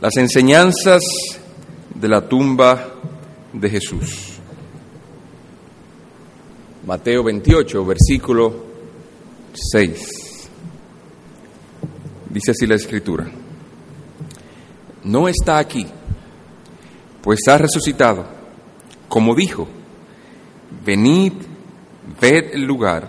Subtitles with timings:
[0.00, 1.02] Las enseñanzas
[1.94, 2.94] de la tumba
[3.52, 4.30] de Jesús.
[6.86, 8.64] Mateo 28, versículo
[9.52, 10.48] 6.
[12.30, 13.30] Dice así la escritura.
[15.04, 15.86] No está aquí,
[17.20, 18.24] pues ha resucitado,
[19.06, 19.68] como dijo,
[20.82, 21.34] venid,
[22.18, 23.06] ved el lugar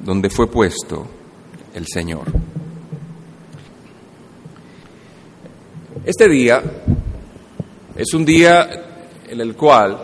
[0.00, 1.06] donde fue puesto
[1.74, 2.26] el Señor.
[6.04, 6.60] Este día
[7.94, 8.68] es un día
[9.28, 9.98] en el cual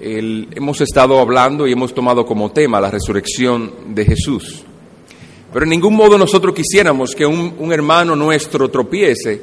[0.00, 4.64] hemos estado hablando y hemos tomado como tema la resurrección de Jesús.
[5.52, 9.40] Pero en ningún modo nosotros quisiéramos que un, hermano nuestro tropiece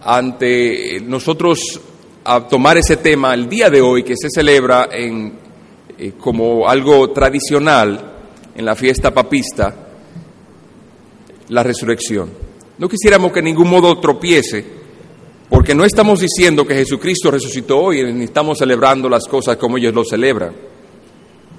[0.00, 1.80] ante nosotros
[2.22, 5.32] a tomar ese tema el día de hoy que se celebra en,
[5.98, 8.12] eh, como algo tradicional
[8.54, 9.74] en la fiesta papista,
[11.48, 12.51] la resurrección.
[12.78, 14.64] No quisiéramos que en ningún modo tropiece,
[15.48, 19.94] porque no estamos diciendo que Jesucristo resucitó hoy, ni estamos celebrando las cosas como ellos
[19.94, 20.52] lo celebran.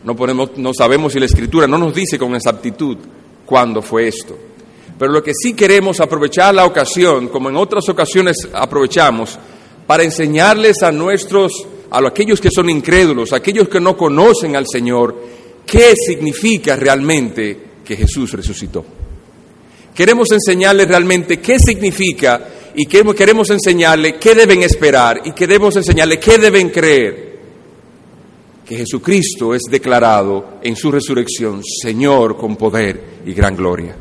[0.03, 0.15] No,
[0.57, 2.97] no sabemos si la Escritura no nos dice con exactitud
[3.45, 4.38] cuándo fue esto.
[4.97, 9.38] Pero lo que sí queremos aprovechar la ocasión, como en otras ocasiones aprovechamos,
[9.88, 11.51] para enseñarles a nuestros,
[11.89, 15.16] a aquellos que son incrédulos, a aquellos que no conocen al Señor,
[15.66, 18.85] qué significa realmente que Jesús resucitó.
[19.94, 26.38] Queremos enseñarles realmente qué significa y queremos enseñarles qué deben esperar y queremos enseñarles qué
[26.38, 27.33] deben creer.
[28.66, 33.95] Que Jesucristo es declarado en su resurrección Señor con poder y gran gloria.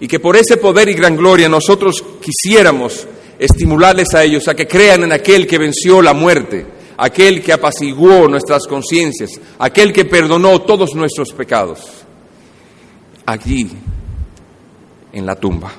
[0.00, 3.06] Y que por ese poder y gran gloria nosotros quisiéramos
[3.38, 8.26] estimularles a ellos a que crean en aquel que venció la muerte, aquel que apaciguó
[8.26, 11.80] nuestras conciencias, aquel que perdonó todos nuestros pecados.
[13.26, 13.70] Allí
[15.14, 15.72] en la tumba.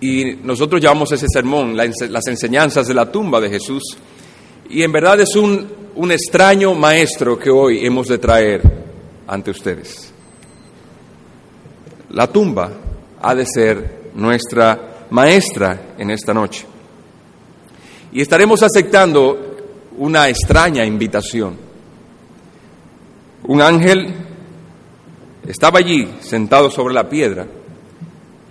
[0.00, 3.82] Y nosotros llamamos ese sermón las enseñanzas de la tumba de Jesús.
[4.68, 8.62] Y en verdad es un, un extraño maestro que hoy hemos de traer
[9.28, 10.12] ante ustedes.
[12.10, 12.72] La tumba
[13.20, 16.66] ha de ser nuestra maestra en esta noche.
[18.12, 19.52] Y estaremos aceptando
[19.98, 21.56] una extraña invitación.
[23.44, 24.31] Un ángel
[25.46, 27.46] estaba allí sentado sobre la piedra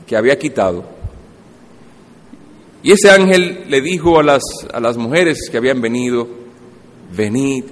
[0.05, 0.83] que había quitado.
[2.83, 4.41] Y ese ángel le dijo a las,
[4.73, 6.27] a las mujeres que habían venido,
[7.15, 7.65] venid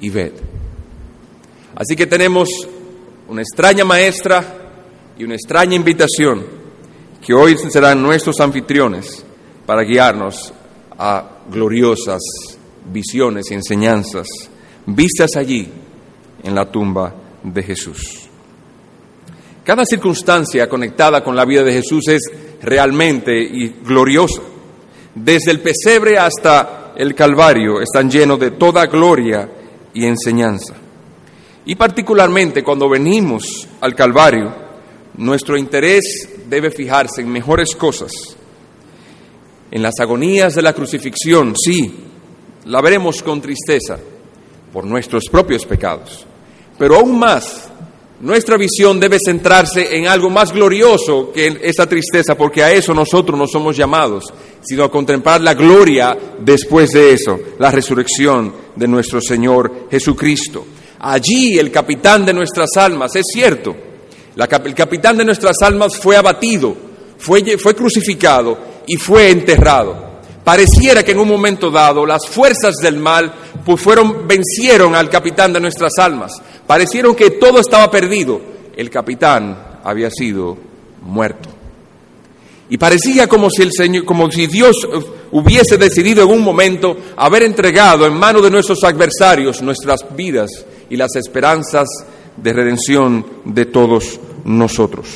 [0.00, 0.32] y ved.
[1.74, 2.48] Así que tenemos
[3.28, 4.42] una extraña maestra
[5.18, 6.46] y una extraña invitación
[7.24, 9.24] que hoy serán nuestros anfitriones
[9.66, 10.52] para guiarnos
[10.96, 12.22] a gloriosas
[12.90, 14.26] visiones y enseñanzas
[14.86, 15.68] vistas allí
[16.42, 18.25] en la tumba de Jesús.
[19.66, 22.22] Cada circunstancia conectada con la vida de Jesús es
[22.62, 24.40] realmente y gloriosa.
[25.12, 29.50] Desde el pesebre hasta el Calvario están llenos de toda gloria
[29.92, 30.72] y enseñanza.
[31.64, 34.54] Y particularmente cuando venimos al Calvario,
[35.16, 38.12] nuestro interés debe fijarse en mejores cosas.
[39.72, 41.92] En las agonías de la crucifixión, sí,
[42.66, 43.98] la veremos con tristeza
[44.72, 46.24] por nuestros propios pecados,
[46.78, 47.72] pero aún más
[48.20, 53.38] nuestra visión debe centrarse en algo más glorioso que esa tristeza, porque a eso nosotros
[53.38, 54.32] no somos llamados,
[54.62, 60.64] sino a contemplar la gloria después de eso, la resurrección de nuestro Señor Jesucristo.
[61.00, 63.76] Allí el capitán de nuestras almas, es cierto,
[64.34, 66.74] el capitán de nuestras almas fue abatido,
[67.18, 70.06] fue, fue crucificado y fue enterrado.
[70.42, 73.34] Pareciera que en un momento dado las fuerzas del mal
[73.66, 76.40] pues fueron, vencieron al capitán de nuestras almas.
[76.68, 78.40] Parecieron que todo estaba perdido.
[78.76, 80.56] El capitán había sido
[81.02, 81.48] muerto.
[82.70, 84.76] Y parecía como si, el Señor, como si Dios
[85.32, 90.96] hubiese decidido en un momento haber entregado en manos de nuestros adversarios nuestras vidas y
[90.96, 91.88] las esperanzas
[92.36, 95.08] de redención de todos nosotros.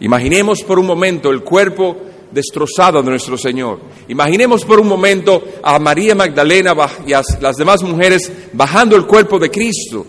[0.00, 1.98] Imaginemos por un momento el cuerpo
[2.32, 3.78] destrozado de nuestro Señor.
[4.08, 6.74] Imaginemos por un momento a María Magdalena
[7.06, 10.06] y a las demás mujeres bajando el cuerpo de Cristo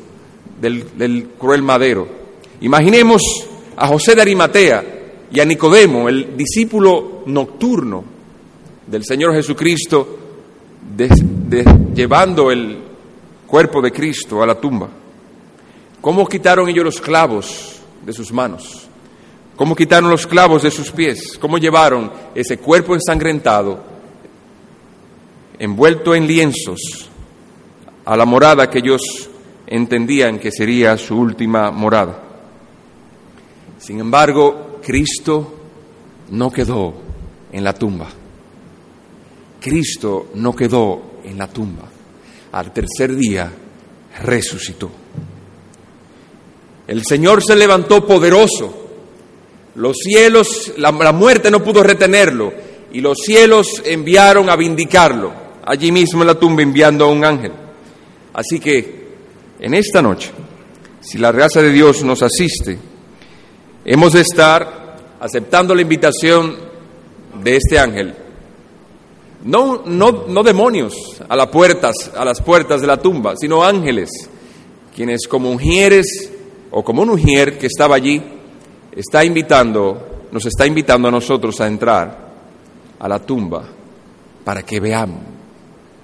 [0.60, 2.08] del, cruel madero.
[2.62, 3.22] Imaginemos
[3.76, 4.86] a José de Arimatea
[5.32, 8.04] y a Nicodemo, el discípulo nocturno
[8.88, 10.20] del Señor Jesucristo,
[11.94, 12.78] llevando el
[13.48, 14.90] cuerpo de Cristo a la tumba.
[16.00, 18.83] ¿Cómo quitaron ellos los clavos de sus manos?
[19.56, 21.38] ¿Cómo quitaron los clavos de sus pies?
[21.40, 23.84] ¿Cómo llevaron ese cuerpo ensangrentado,
[25.60, 27.10] envuelto en lienzos,
[28.06, 29.30] a la morada que ellos
[29.68, 32.22] entendían que sería su última morada.
[33.80, 35.56] Sin embargo, Cristo
[36.32, 36.94] no quedó
[37.52, 38.08] en la tumba.
[39.60, 41.84] Cristo no quedó en la tumba.
[42.52, 43.52] Al tercer día
[44.22, 44.92] resucitó.
[46.88, 48.83] El Señor se levantó poderoso.
[49.76, 52.54] Los cielos, la, muerte no pudo retenerlo.
[52.92, 55.34] Y los cielos enviaron a vindicarlo.
[55.66, 57.52] Allí mismo en la tumba enviando a un ángel.
[58.34, 59.04] Así que
[59.60, 60.32] en esta noche,
[61.00, 62.78] si la gracia de Dios nos asiste,
[63.86, 66.56] hemos de estar aceptando la invitación
[67.42, 68.14] de este ángel.
[69.44, 70.94] No, no, no demonios
[71.28, 74.10] a las puertas, a las puertas de la tumba, sino ángeles,
[74.96, 76.32] quienes como mujeres
[76.72, 78.22] o como un ujier que estaba allí,
[78.96, 82.34] está invitando, nos está invitando a nosotros a entrar
[83.00, 83.64] a la tumba
[84.44, 85.24] para que veamos,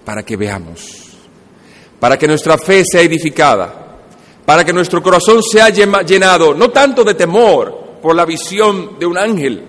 [0.05, 1.11] para que veamos,
[1.99, 3.73] para que nuestra fe sea edificada,
[4.45, 9.17] para que nuestro corazón sea llenado no tanto de temor por la visión de un
[9.17, 9.63] ángel,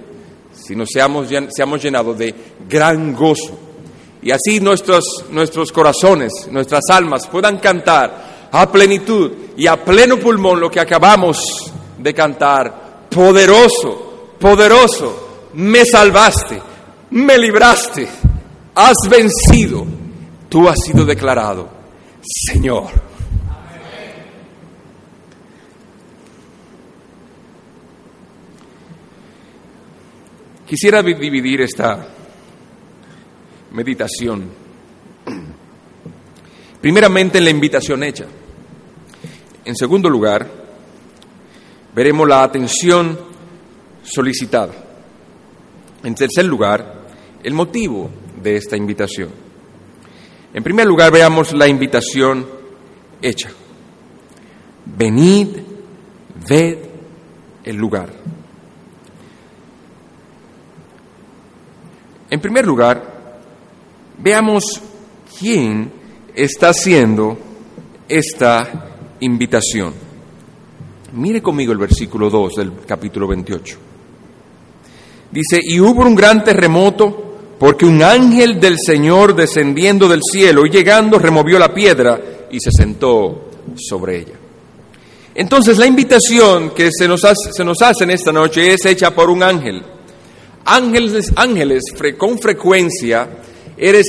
[0.53, 2.35] sino seamos, seamos llenados de
[2.69, 3.59] gran gozo.
[4.23, 10.61] Y así nuestros, nuestros corazones, nuestras almas puedan cantar a plenitud y a pleno pulmón
[10.61, 12.90] lo que acabamos de cantar.
[13.11, 16.63] Poderoso, poderoso, me salvaste,
[17.11, 18.09] me libraste,
[18.75, 19.85] has vencido,
[20.49, 21.81] tú has sido declarado
[22.23, 22.91] Señor.
[30.67, 32.07] Quisiera dividir esta
[33.73, 34.49] meditación
[36.81, 38.27] primeramente en la invitación hecha.
[39.65, 40.49] En segundo lugar,
[41.95, 43.19] veremos la atención
[44.03, 44.73] solicitada.
[46.03, 47.07] En tercer lugar,
[47.43, 48.11] el motivo
[48.43, 49.31] de esta invitación.
[50.53, 52.47] En primer lugar, veamos la invitación
[53.23, 53.51] hecha.
[54.87, 55.49] Venid,
[56.49, 56.79] ved
[57.65, 58.11] el lugar.
[62.31, 63.03] En primer lugar,
[64.19, 64.81] veamos
[65.39, 65.93] quién
[66.35, 67.39] está haciendo
[68.09, 68.89] esta
[69.21, 70.10] invitación.
[71.13, 73.77] Mire conmigo el versículo 2 del capítulo 28.
[75.33, 80.71] Dice, y hubo un gran terremoto porque un ángel del Señor descendiendo del cielo y
[80.71, 82.21] llegando removió la piedra
[82.51, 84.35] y se sentó sobre ella.
[85.35, 89.15] Entonces la invitación que se nos hace, se nos hace en esta noche es hecha
[89.15, 89.83] por un ángel.
[90.65, 91.83] Ángeles, ángeles
[92.17, 93.29] con frecuencia
[93.77, 94.07] eres,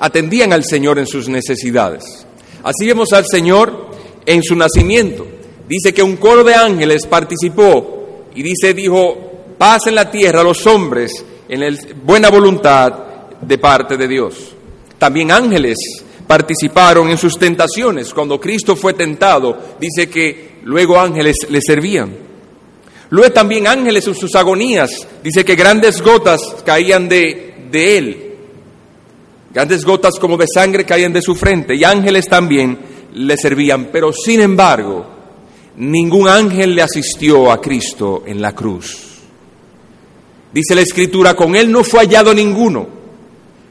[0.00, 2.26] atendían al Señor en sus necesidades.
[2.62, 3.90] Así vemos al Señor
[4.26, 5.39] en su nacimiento.
[5.70, 10.44] Dice que un coro de ángeles participó y dice, dijo, paz en la tierra a
[10.44, 12.92] los hombres en buena voluntad
[13.40, 14.52] de parte de Dios.
[14.98, 15.78] También ángeles
[16.26, 18.12] participaron en sus tentaciones.
[18.12, 22.16] Cuando Cristo fue tentado, dice que luego ángeles le servían.
[23.10, 28.34] Luego también ángeles en sus agonías, dice que grandes gotas caían de, de él.
[29.54, 32.76] Grandes gotas como de sangre caían de su frente y ángeles también
[33.14, 35.19] le servían, pero sin embargo,
[35.80, 38.98] ningún ángel le asistió a Cristo en la cruz.
[40.52, 42.86] Dice la escritura, con él no fue hallado ninguno,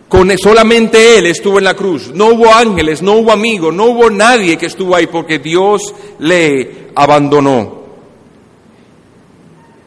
[0.07, 2.11] con solamente él estuvo en la cruz.
[2.13, 6.89] No hubo ángeles, no hubo amigos, no hubo nadie que estuvo ahí porque Dios le
[6.95, 7.79] abandonó.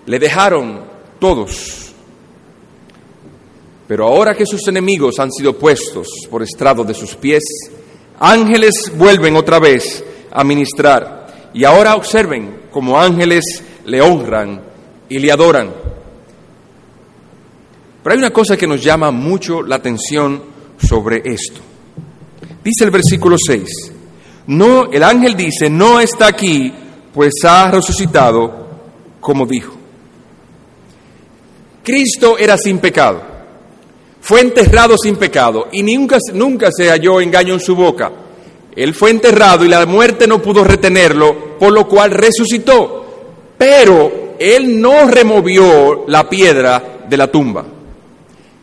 [0.06, 0.80] Le dejaron
[1.18, 1.92] todos.
[3.88, 7.42] Pero ahora que sus enemigos han sido puestos por estrado de sus pies,
[8.20, 11.21] Ángeles vuelven otra vez a ministrar
[11.54, 14.60] y ahora observen como ángeles le honran
[15.08, 15.70] y le adoran.
[18.02, 20.42] Pero hay una cosa que nos llama mucho la atención
[20.78, 21.60] sobre esto.
[22.64, 23.92] Dice el versículo 6,
[24.46, 26.72] no, el ángel dice, no está aquí,
[27.12, 28.68] pues ha resucitado
[29.20, 29.76] como dijo.
[31.82, 33.22] Cristo era sin pecado.
[34.20, 38.10] Fue enterrado sin pecado y nunca, nunca se halló engaño en su boca.
[38.74, 43.04] Él fue enterrado y la muerte no pudo retenerlo, por lo cual resucitó.
[43.58, 47.64] Pero Él no removió la piedra de la tumba.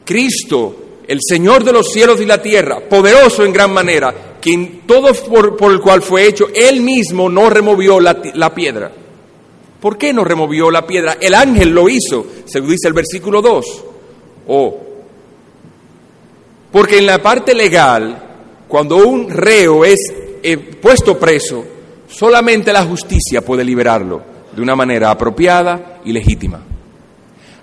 [0.04, 0.76] Cristo,
[1.08, 5.72] el Señor de los cielos y la tierra, poderoso en gran manera, quien todo por,
[5.72, 8.92] el cual fue hecho, Él mismo no removió la, la piedra.
[9.80, 11.18] ¿Por qué no removió la piedra?
[11.22, 13.84] El ángel lo hizo, según dice el versículo 2.
[14.48, 14.90] Oh,
[16.72, 18.29] porque en la parte legal,
[18.70, 20.00] cuando un reo es
[20.44, 21.66] eh, puesto preso,
[22.08, 24.22] solamente la justicia puede liberarlo
[24.56, 26.62] de una manera apropiada y legítima.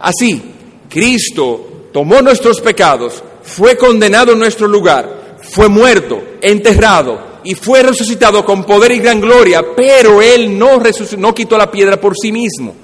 [0.00, 0.42] Así,
[0.90, 8.44] Cristo tomó nuestros pecados, fue condenado en nuestro lugar, fue muerto, enterrado y fue resucitado
[8.44, 10.82] con poder y gran gloria, pero Él no,
[11.18, 12.75] no quitó la piedra por sí mismo.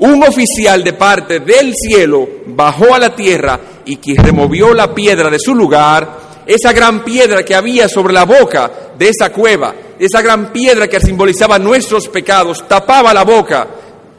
[0.00, 5.30] un oficial de parte del cielo bajó a la tierra y que removió la piedra
[5.30, 10.22] de su lugar, esa gran piedra que había sobre la boca de esa cueva, esa
[10.22, 13.68] gran piedra que simbolizaba nuestros pecados, tapaba la boca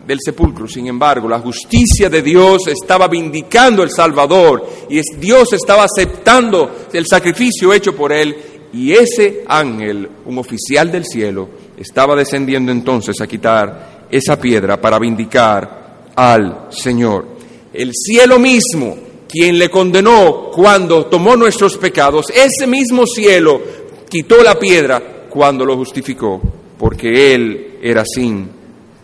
[0.06, 0.68] del sepulcro.
[0.68, 7.06] Sin embargo, la justicia de Dios estaba vindicando el Salvador y Dios estaba aceptando el
[7.06, 8.36] sacrificio hecho por él
[8.74, 15.00] y ese ángel, un oficial del cielo, estaba descendiendo entonces a quitar esa piedra para
[15.00, 17.26] vindicar al Señor.
[17.74, 23.62] El cielo mismo, quien le condenó cuando tomó nuestros pecados, ese mismo cielo
[24.10, 26.42] quitó la piedra cuando lo justificó,
[26.78, 28.50] porque él era sin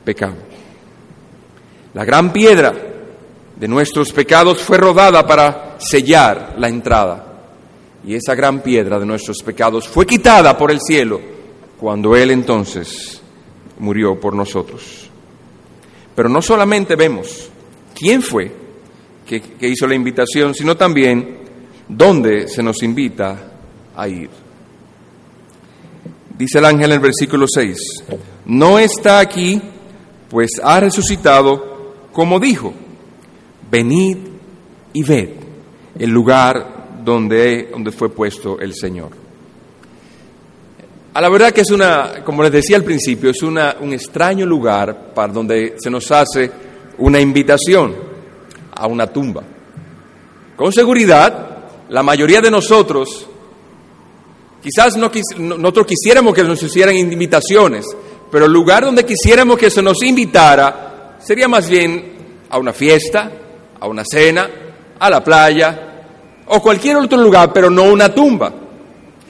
[0.03, 0.35] pecado.
[1.93, 2.73] La gran piedra
[3.55, 7.27] de nuestros pecados fue rodada para sellar la entrada.
[8.05, 11.21] Y esa gran piedra de nuestros pecados fue quitada por el cielo
[11.79, 13.21] cuando Él entonces
[13.79, 15.09] murió por nosotros.
[16.15, 17.49] Pero no solamente vemos
[17.93, 18.51] quién fue
[19.39, 21.37] que, hizo la invitación, sino también
[21.87, 23.37] dónde se nos invita
[23.95, 24.29] a ir.
[26.37, 27.77] Dice el ángel en el versículo 6,
[28.45, 29.61] no está aquí,
[30.29, 31.69] pues ha resucitado
[32.11, 32.73] como dijo,
[33.69, 34.17] venid
[34.91, 35.29] y ved
[35.97, 39.11] el lugar donde, donde fue puesto el Señor.
[41.13, 44.45] A la verdad que es una, como les decía al principio, es una, un extraño
[44.45, 46.51] lugar para donde se nos hace
[46.97, 48.10] una invitación
[48.81, 49.43] a una tumba.
[50.55, 51.59] Con seguridad,
[51.89, 53.27] la mayoría de nosotros,
[54.61, 57.85] quizás no, nosotros quisiéramos que nos hicieran invitaciones,
[58.31, 62.13] pero el lugar donde quisiéramos que se nos invitara sería más bien
[62.49, 63.31] a una fiesta,
[63.79, 64.49] a una cena,
[64.97, 65.87] a la playa
[66.47, 68.51] o cualquier otro lugar, pero no una tumba.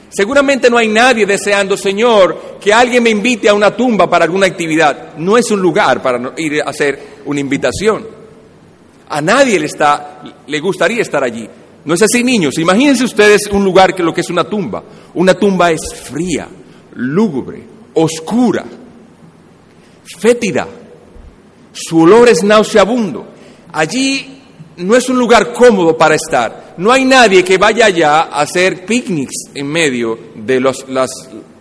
[0.08, 4.46] Seguramente no hay nadie deseando, Señor, que alguien me invite a una tumba para alguna
[4.46, 5.14] actividad.
[5.16, 8.21] No es un lugar para ir a hacer una invitación.
[9.12, 11.48] A nadie le, está, le gustaría estar allí.
[11.84, 12.58] No es así, niños.
[12.58, 14.82] Imagínense ustedes un lugar que lo que es una tumba.
[15.14, 16.48] Una tumba es fría,
[16.94, 17.62] lúgubre,
[17.94, 18.64] oscura,
[20.18, 20.66] fétida
[21.72, 23.26] su olor es nauseabundo.
[23.72, 24.40] Allí
[24.76, 26.74] no es un lugar cómodo para estar.
[26.76, 30.84] No hay nadie que vaya allá a hacer picnics en medio de las,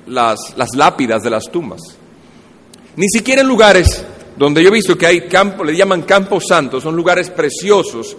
[0.08, 1.82] las, lápidas de las tumbas.
[2.96, 4.04] Ni siquiera en lugares
[4.42, 8.18] donde yo he visto que hay campos, le llaman campos santos, son lugares preciosos,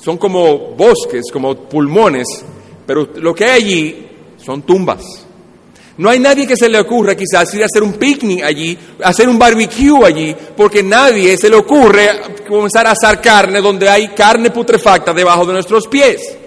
[0.00, 2.44] son como bosques, como pulmones,
[2.86, 5.02] pero lo que hay allí son tumbas.
[5.96, 9.28] No hay nadie que se le ocurra quizás ir a hacer un picnic allí, hacer
[9.28, 12.08] un barbecue allí, porque nadie se le ocurre
[12.46, 16.38] comenzar a asar carne donde hay carne putrefacta debajo de nuestros pies.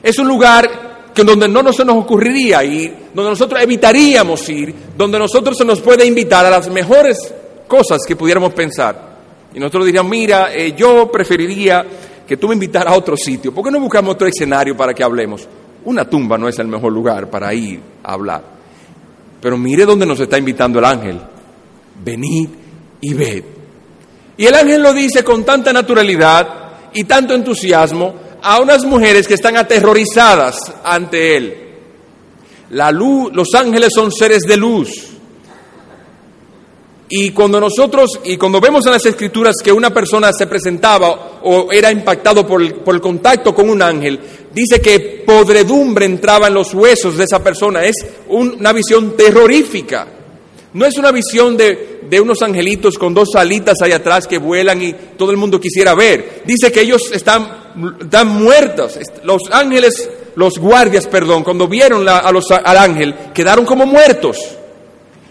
[0.00, 5.18] Es un lugar que donde no se nos ocurriría ir, donde nosotros evitaríamos ir, donde
[5.18, 7.34] nosotros se nos puede invitar a las mejores
[7.68, 9.18] cosas que pudiéramos pensar.
[9.54, 11.86] Y nosotros diríamos, mira, eh, yo preferiría
[12.26, 13.54] que tú me invitaras a otro sitio.
[13.54, 15.46] ¿Por qué no buscamos otro escenario para que hablemos?
[15.84, 18.42] Una tumba no es el mejor lugar para ir a hablar.
[19.40, 21.20] Pero mire dónde nos está invitando el ángel.
[22.04, 22.48] Venid
[23.00, 23.44] y ved.
[24.36, 29.34] Y el ángel lo dice con tanta naturalidad y tanto entusiasmo a unas mujeres que
[29.34, 31.68] están aterrorizadas ante él.
[32.70, 35.17] La luz, los ángeles son seres de luz.
[37.10, 41.72] Y cuando nosotros, y cuando vemos en las escrituras que una persona se presentaba o
[41.72, 44.20] era impactado por el, por el contacto con un ángel,
[44.52, 47.82] dice que podredumbre entraba en los huesos de esa persona.
[47.84, 47.96] Es
[48.28, 50.06] una visión terrorífica.
[50.74, 54.82] No es una visión de, de, unos angelitos con dos alitas ahí atrás que vuelan
[54.82, 56.42] y todo el mundo quisiera ver.
[56.44, 58.98] Dice que ellos están, están muertos.
[59.24, 64.58] Los ángeles, los guardias, perdón, cuando vieron a los, al ángel, quedaron como muertos.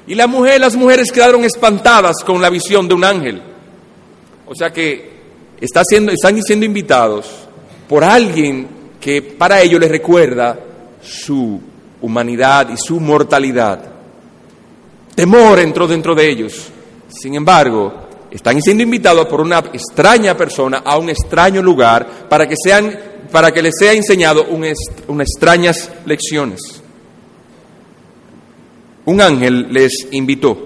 [0.07, 3.41] Y las mujeres quedaron espantadas con la visión de un ángel.
[4.47, 5.11] O sea que
[5.89, 7.29] siendo, están siendo invitados
[7.89, 8.67] por alguien
[9.01, 10.57] que para ellos les recuerda
[11.01, 11.59] su
[12.01, 13.81] humanidad y su mortalidad.
[15.13, 16.69] Temor entró dentro de ellos.
[17.09, 22.55] Sin embargo, están siendo invitados por una extraña persona a un extraño lugar para que,
[22.55, 22.97] sean,
[23.29, 24.77] para que les sea enseñado unas
[25.19, 26.76] extrañas lecciones
[29.07, 30.57] un ángel les invitó.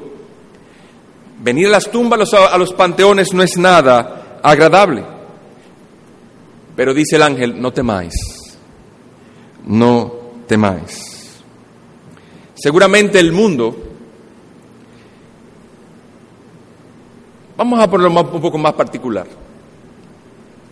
[1.43, 5.03] Venir a las tumbas, a los panteones no es nada agradable.
[6.75, 8.13] Pero dice el ángel, no temáis,
[9.65, 10.11] no
[10.47, 11.43] temáis.
[12.55, 13.75] Seguramente el mundo,
[17.57, 19.27] vamos a ponerlo un poco más particular.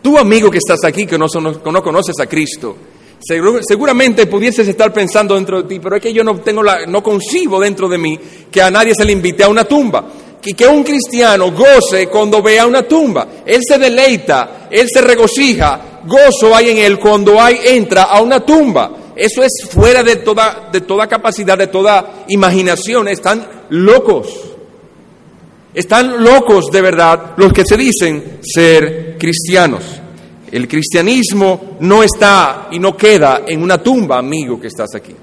[0.01, 2.75] Tu amigo que estás aquí, que no, no conoces a Cristo,
[3.19, 7.03] seguramente pudieses estar pensando dentro de ti, pero es que yo no tengo la, no
[7.03, 8.19] concibo dentro de mí
[8.51, 10.05] que a nadie se le invite a una tumba.
[10.43, 13.27] y que un cristiano goce cuando vea una tumba.
[13.45, 18.39] Él se deleita, él se regocija, gozo hay en él cuando hay, entra a una
[18.45, 18.91] tumba.
[19.15, 23.09] Eso es fuera de toda, de toda capacidad, de toda imaginación.
[23.09, 24.29] Están locos.
[25.73, 29.98] Están locos de verdad los que se dicen ser cristianos.
[30.51, 35.15] El cristianismo no está y no queda en una tumba, amigo que estás aquí.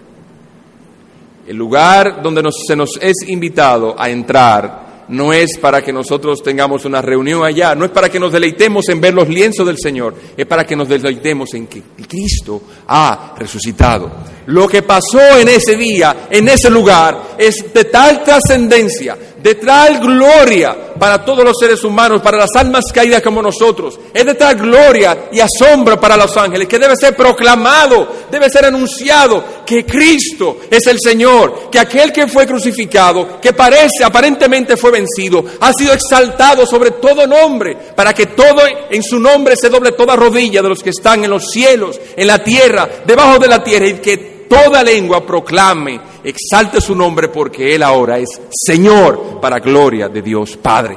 [1.46, 6.84] El lugar donde se nos es invitado a entrar no es para que nosotros tengamos
[6.84, 10.14] una reunión allá, no es para que nos deleitemos en ver los lienzos del Señor,
[10.36, 14.10] es para que nos deleitemos en que Cristo ha resucitado.
[14.46, 19.98] Lo que pasó en ese día, en ese lugar, es de tal trascendencia, de tal
[19.98, 23.98] gloria para todos los seres humanos, para las almas caídas como nosotros.
[24.14, 28.66] Es de tal gloria y asombro para los ángeles que debe ser proclamado, debe ser
[28.66, 34.92] anunciado que Cristo es el Señor, que aquel que fue crucificado, que parece, aparentemente fue
[34.92, 39.92] vencido, ha sido exaltado sobre todo nombre, para que todo en su nombre se doble
[39.92, 43.64] toda rodilla de los que están en los cielos, en la tierra, debajo de la
[43.64, 49.58] tierra, y que toda lengua proclame, exalte su nombre porque Él ahora es Señor para
[49.58, 50.96] gloria de Dios Padre.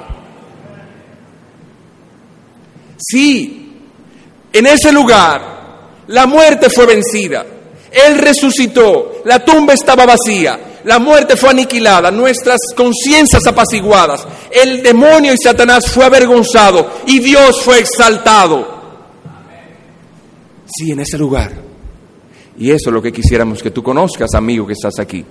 [2.97, 3.77] Sí,
[4.51, 5.59] en ese lugar
[6.07, 7.45] la muerte fue vencida,
[7.91, 15.33] Él resucitó, la tumba estaba vacía, la muerte fue aniquilada, nuestras conciencias apaciguadas, el demonio
[15.33, 18.79] y Satanás fue avergonzado y Dios fue exaltado.
[20.65, 21.68] Sí, en ese lugar
[22.59, 25.23] y eso es lo que quisiéramos que tú conozcas, amigo que estás aquí.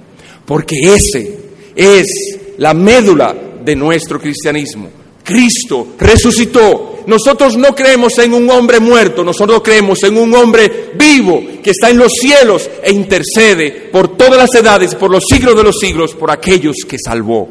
[0.47, 1.39] Porque ese
[1.77, 4.89] es la médula de nuestro cristianismo.
[5.23, 7.01] Cristo resucitó.
[7.07, 11.91] Nosotros no creemos en un hombre muerto, nosotros creemos en un hombre vivo que está
[11.91, 16.15] en los cielos e intercede por todas las edades, por los siglos de los siglos,
[16.15, 17.49] por aquellos que salvó.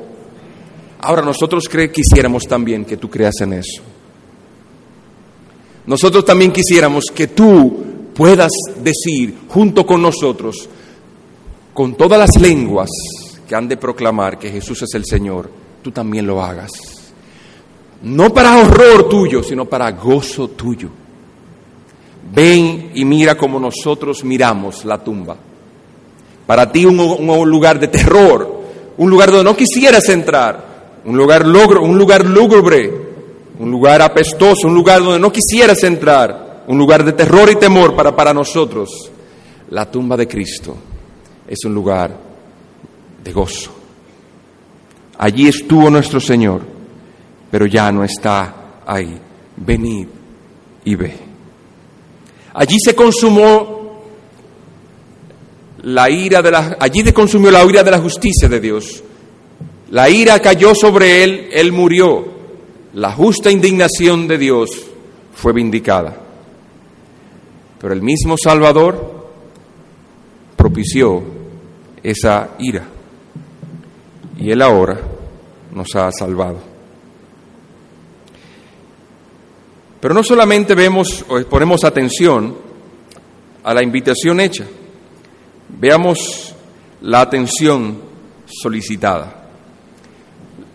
[1.00, 3.82] Ahora nosotros quisiéramos también que tú creas en eso.
[5.86, 10.68] Nosotros también quisiéramos que tú puedas decir junto con nosotros,
[11.74, 12.90] con todas las lenguas
[13.48, 15.50] que han de proclamar que Jesús es el Señor,
[15.84, 16.72] tú también lo hagas.
[18.02, 20.90] No para horror tuyo, sino para gozo tuyo.
[22.34, 25.38] Ven y mira como nosotros miramos la tumba.
[26.48, 26.98] Para ti un,
[27.50, 28.62] lugar de terror,
[28.98, 32.92] un lugar donde no quisieras entrar, un lugar logro, un lugar lúgubre,
[33.60, 37.96] un lugar apestoso, un lugar donde no quisieras entrar un lugar de terror y temor
[37.96, 39.10] para, para nosotros,
[39.70, 40.76] la tumba de Cristo
[41.48, 42.16] es un lugar
[43.24, 43.72] de gozo.
[45.18, 46.62] Allí estuvo nuestro Señor,
[47.50, 49.18] pero ya no está ahí.
[49.56, 50.08] Venid
[50.86, 51.14] y ve.
[52.54, 54.04] Allí se consumó
[55.84, 59.04] la ira de la, allí se consumió la ira de la justicia de Dios.
[59.92, 62.36] La ira cayó sobre él, él murió.
[62.94, 64.70] La justa indignación de Dios
[65.34, 66.27] fue vindicada.
[67.80, 69.28] Pero el mismo Salvador
[70.56, 71.24] propició
[72.04, 72.88] esa ira
[74.40, 75.00] y Él ahora
[75.74, 76.60] nos ha salvado.
[80.00, 82.56] Pero no solamente vemos o ponemos atención
[83.64, 84.66] a la invitación hecha,
[85.80, 86.54] veamos
[87.02, 88.00] la atención
[88.46, 89.50] solicitada.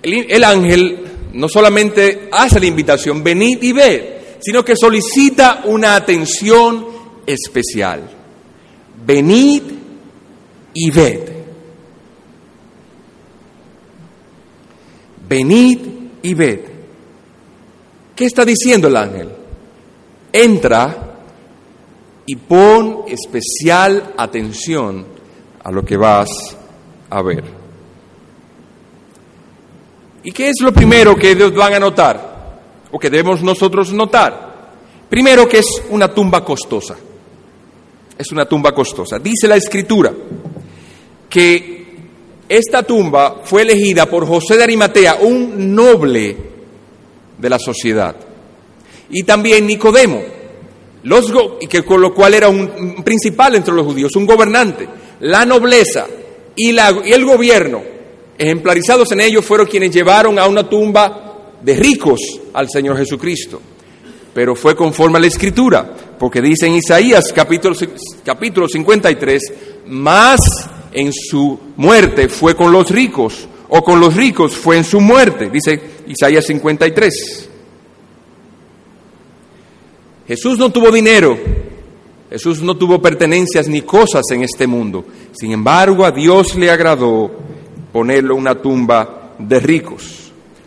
[0.03, 4.03] El, el, ángel no solamente hace la invitación, venid y ved,
[4.41, 6.92] sino que solicita una atención
[7.27, 8.09] especial.
[9.05, 9.63] Venid
[10.75, 11.29] y ved.
[15.29, 15.79] Venid
[16.23, 16.61] y ved.
[18.15, 19.29] ¿Qué está diciendo el ángel?
[20.33, 21.15] Entra
[22.27, 25.07] y pon especial atención
[25.65, 26.29] a lo que vas
[27.11, 27.45] a ver.
[30.25, 32.61] ¿Y qué es lo primero que ellos van a notar?
[32.93, 34.53] ¿O que debemos nosotros notar?
[35.09, 36.97] Primero que es una tumba costosa
[38.19, 39.19] es una tumba costosa.
[39.19, 40.13] Dice la escritura
[41.29, 41.87] que
[42.49, 46.37] esta tumba fue elegida por José de Arimatea, un noble
[47.39, 48.15] de la sociedad,
[49.11, 50.23] y también Nicodemo,
[51.05, 54.89] los y que con lo cual era un principal entre los judíos, un gobernante.
[55.21, 56.07] La nobleza
[56.55, 57.83] y, la, y el gobierno,
[58.39, 62.21] ejemplarizados en ellos, fueron quienes llevaron a una tumba de ricos
[62.53, 63.61] al Señor Jesucristo
[64.35, 67.75] pero fue conforme a la escritura, porque dice en Isaías capítulo,
[68.25, 69.43] capítulo 53,
[69.89, 70.41] más
[70.93, 75.51] en su muerte fue con los ricos, o con los ricos fue en su muerte,
[75.51, 77.49] dice Isaías 53.
[80.29, 81.39] Jesús no tuvo dinero,
[82.31, 87.31] Jesús no tuvo pertenencias ni cosas en este mundo, sin embargo a Dios le agradó
[87.93, 90.19] ponerlo en una tumba de ricos.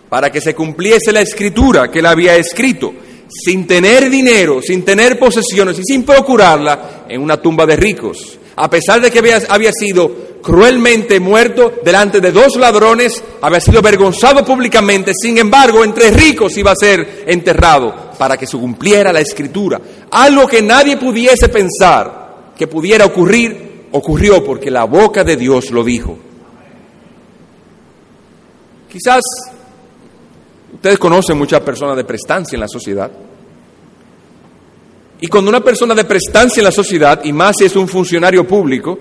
[0.09, 2.93] para que se cumpliese la escritura que él había escrito,
[3.27, 8.37] sin tener dinero, sin tener posesiones y sin procurarla en una tumba de ricos.
[8.57, 14.45] A pesar de que había, sido cruelmente muerto delante de dos ladrones, había sido avergonzado
[14.45, 19.81] públicamente, sin embargo, entre ricos iba a ser enterrado para que se cumpliera la escritura.
[20.11, 25.83] Algo que nadie pudiese pensar que pudiera ocurrir, ocurrió porque la boca de Dios lo
[25.83, 26.17] dijo.
[28.89, 29.21] Quizás
[30.85, 33.09] ustedes conocen muchas personas de prestancia en la sociedad.
[35.19, 38.47] Y cuando una persona de prestancia en la sociedad, y más si es un funcionario
[38.47, 38.95] público,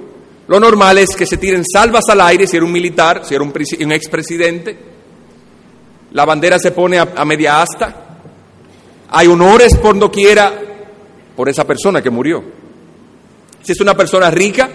[0.49, 3.45] lo normal es que se tiren salvas al aire si era un militar, si era
[3.45, 4.79] un, un expresidente.
[6.13, 7.95] La bandera se pone a, a media asta.
[9.11, 10.59] Hay honores por doquiera
[11.37, 12.43] por esa persona que murió.
[13.63, 14.71] Si es una persona rica,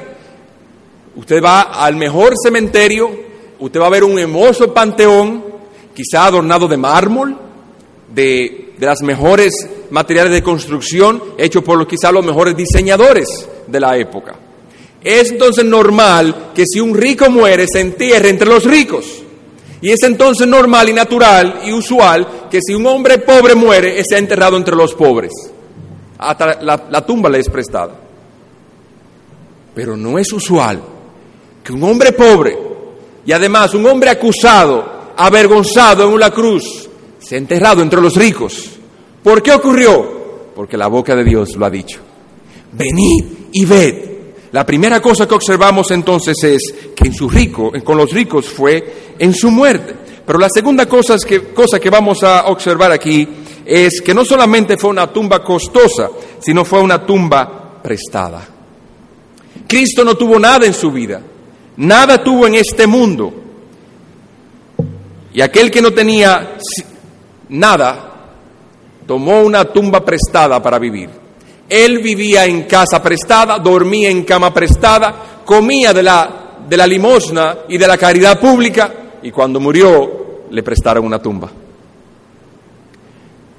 [1.16, 3.10] usted va al mejor cementerio,
[3.58, 5.49] usted va a ver un hermoso panteón,
[6.00, 7.36] quizá adornado de mármol,
[8.10, 9.52] de, de las mejores
[9.90, 13.28] materiales de construcción, hecho por quizá los mejores diseñadores
[13.68, 14.34] de la época.
[15.04, 19.24] Es entonces normal que si un rico muere se entierre entre los ricos.
[19.82, 24.20] Y es entonces normal y natural y usual que si un hombre pobre muere, sea
[24.20, 25.34] enterrado entre los pobres.
[26.18, 27.94] Hasta la tumba le es prestada.
[29.76, 30.82] Pero no es usual
[31.62, 32.58] que un hombre pobre
[33.26, 38.70] y además un hombre acusado, avergonzado en una cruz, sea enterrado entre los ricos.
[39.22, 40.52] ¿Por qué ocurrió?
[40.56, 42.00] Porque la boca de Dios lo ha dicho.
[42.72, 43.96] Venid y ved.
[44.52, 49.16] La primera cosa que observamos entonces es que en su rico, con los ricos fue
[49.20, 49.96] en su muerte.
[50.26, 53.28] Pero la segunda cosa que, cosa que vamos a observar aquí
[53.66, 58.48] es que no solamente fue una tumba costosa, sino fue una tumba prestada.
[59.68, 61.22] Cristo no tuvo nada en su vida,
[61.76, 63.49] nada tuvo en este mundo.
[65.40, 66.58] Y aquel que no tenía
[67.48, 68.14] nada,
[69.08, 71.10] tomó una tumba prestada para vivir.
[71.70, 77.60] Él vivía en casa prestada, dormía en cama prestada, comía de la, de la limosna
[77.70, 81.50] y de la caridad pública y cuando murió le prestaron una tumba.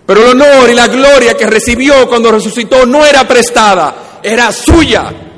[0.04, 5.29] Pero el honor y la gloria que recibió cuando resucitó no era prestada, era suya.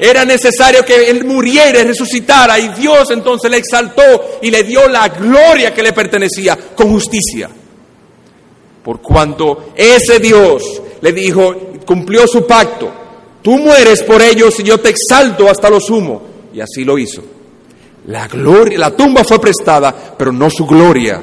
[0.00, 4.88] Era necesario que él muriera y resucitara y Dios entonces le exaltó y le dio
[4.88, 7.50] la gloria que le pertenecía con justicia.
[8.82, 10.62] Por cuanto ese Dios
[11.02, 12.90] le dijo, cumplió su pacto,
[13.42, 16.22] tú mueres por ellos y yo te exalto hasta lo sumo.
[16.54, 17.22] Y así lo hizo.
[18.06, 21.22] La gloria, la tumba fue prestada, pero no su gloria.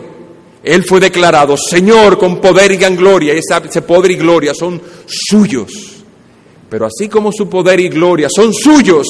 [0.64, 4.80] Él fue declarado Señor con poder y gran gloria, y ese poder y gloria son
[5.08, 5.97] suyos.
[6.70, 9.08] Pero así como su poder y gloria son suyos,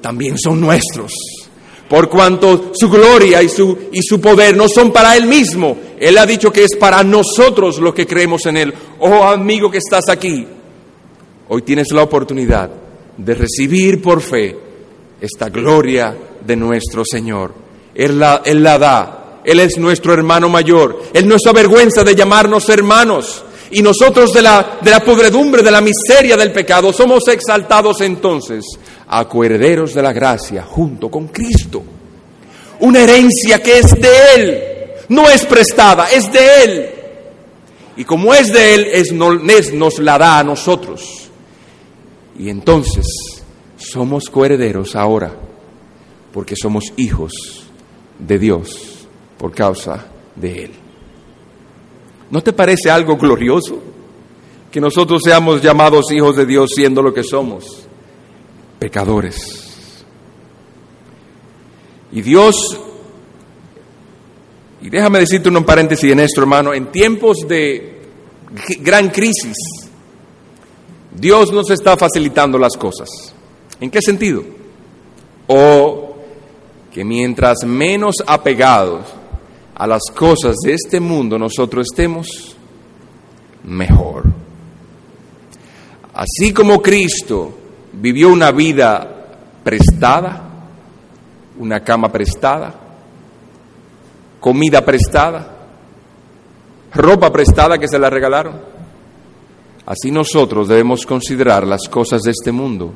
[0.00, 1.12] también son nuestros.
[1.88, 6.16] Por cuanto su gloria y su, y su poder no son para Él mismo, Él
[6.16, 8.74] ha dicho que es para nosotros los que creemos en Él.
[9.00, 10.46] Oh amigo que estás aquí,
[11.48, 12.70] hoy tienes la oportunidad
[13.16, 14.56] de recibir por fe
[15.20, 17.52] esta gloria de nuestro Señor.
[17.94, 22.14] Él la, él la da, Él es nuestro hermano mayor, Él no se avergüenza de
[22.14, 27.26] llamarnos hermanos y nosotros de la, de la podredumbre, de la miseria del pecado, somos
[27.26, 28.64] exaltados entonces
[29.08, 31.82] a coherederos de la gracia junto con Cristo.
[32.78, 34.62] Una herencia que es de Él,
[35.08, 36.90] no es prestada, es de Él.
[37.96, 39.12] Y como es de Él, es,
[39.72, 41.28] nos la da a nosotros.
[42.38, 43.06] Y entonces
[43.76, 45.34] somos coherederos ahora,
[46.32, 47.32] porque somos hijos
[48.20, 50.06] de Dios por causa
[50.36, 50.83] de Él.
[52.34, 53.78] ¿No te parece algo glorioso
[54.72, 57.86] que nosotros seamos llamados hijos de Dios siendo lo que somos?
[58.80, 60.04] Pecadores.
[62.10, 62.56] Y Dios,
[64.82, 68.02] y déjame decirte un paréntesis en esto, hermano, en tiempos de
[68.80, 69.56] gran crisis,
[71.12, 73.08] Dios nos está facilitando las cosas.
[73.78, 74.42] ¿En qué sentido?
[75.46, 76.16] O
[76.92, 79.04] que mientras menos apegados
[79.74, 82.56] a las cosas de este mundo nosotros estemos,
[83.64, 84.24] mejor.
[86.14, 87.52] Así como Cristo
[87.92, 89.10] vivió una vida
[89.64, 90.42] prestada,
[91.58, 92.74] una cama prestada,
[94.38, 95.50] comida prestada,
[96.92, 98.60] ropa prestada que se la regalaron,
[99.86, 102.92] así nosotros debemos considerar las cosas de este mundo.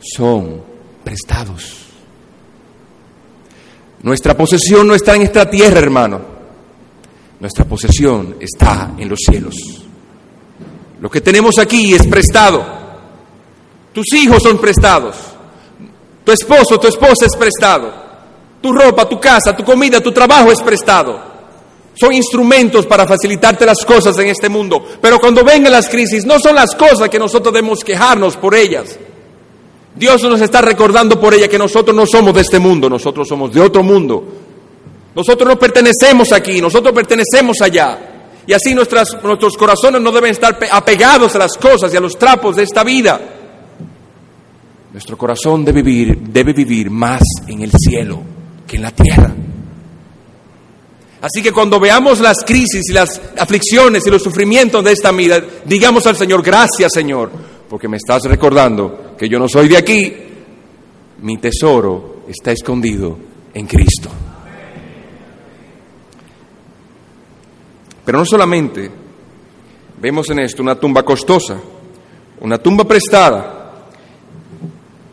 [0.00, 0.62] Son
[1.04, 1.85] prestados.
[4.02, 6.20] Nuestra posesión no está en esta tierra, hermano.
[7.40, 9.54] Nuestra posesión está en los cielos.
[11.00, 12.64] Lo que tenemos aquí es prestado.
[13.92, 15.16] Tus hijos son prestados.
[16.24, 17.92] Tu esposo, tu esposa es prestado.
[18.60, 21.20] Tu ropa, tu casa, tu comida, tu trabajo es prestado.
[21.94, 24.84] Son instrumentos para facilitarte las cosas en este mundo.
[25.00, 28.98] Pero cuando vengan las crisis, no son las cosas que nosotros debemos quejarnos por ellas.
[29.96, 33.52] Dios nos está recordando por ella que nosotros no somos de este mundo, nosotros somos
[33.52, 34.24] de otro mundo.
[35.14, 37.98] Nosotros no pertenecemos aquí, nosotros pertenecemos allá.
[38.46, 42.56] Y así nuestros corazones no deben estar apegados a las cosas y a los trapos
[42.56, 43.20] de esta vida.
[44.92, 48.20] Nuestro corazón debe vivir, debe vivir más en el cielo
[48.66, 49.34] que en la tierra.
[51.22, 55.42] Así que cuando veamos las crisis y las aflicciones y los sufrimientos de esta vida,
[55.64, 57.30] digamos al Señor, gracias Señor,
[57.68, 60.12] porque me estás recordando que yo no soy de aquí,
[61.22, 63.16] mi tesoro está escondido
[63.54, 64.10] en Cristo.
[68.04, 68.90] Pero no solamente
[70.00, 71.60] vemos en esto una tumba costosa,
[72.40, 73.86] una tumba prestada,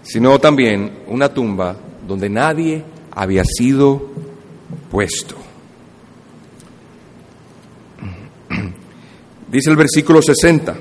[0.04, 1.76] sino también una tumba
[2.08, 4.10] donde nadie había sido
[4.92, 5.36] puesto.
[9.52, 10.76] Dice el versículo 60,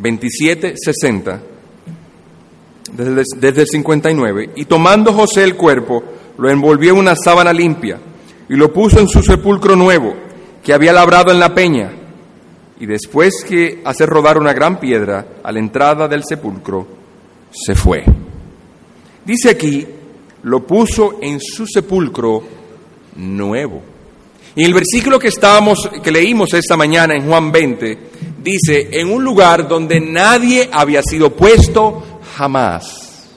[0.00, 1.42] 27, 60,
[2.92, 6.02] desde, desde el 59, y tomando José el cuerpo,
[6.38, 7.98] lo envolvió en una sábana limpia
[8.48, 10.14] y lo puso en su sepulcro nuevo
[10.62, 11.90] que había labrado en la peña,
[12.78, 16.86] y después que hace rodar una gran piedra a la entrada del sepulcro,
[17.50, 18.04] se fue.
[19.24, 19.86] Dice aquí,
[20.42, 22.42] lo puso en su sepulcro
[23.16, 23.82] nuevo.
[24.54, 27.98] Y el versículo que estábamos, que leímos esta mañana en Juan 20,
[28.42, 33.28] dice, en un lugar donde nadie había sido puesto jamás.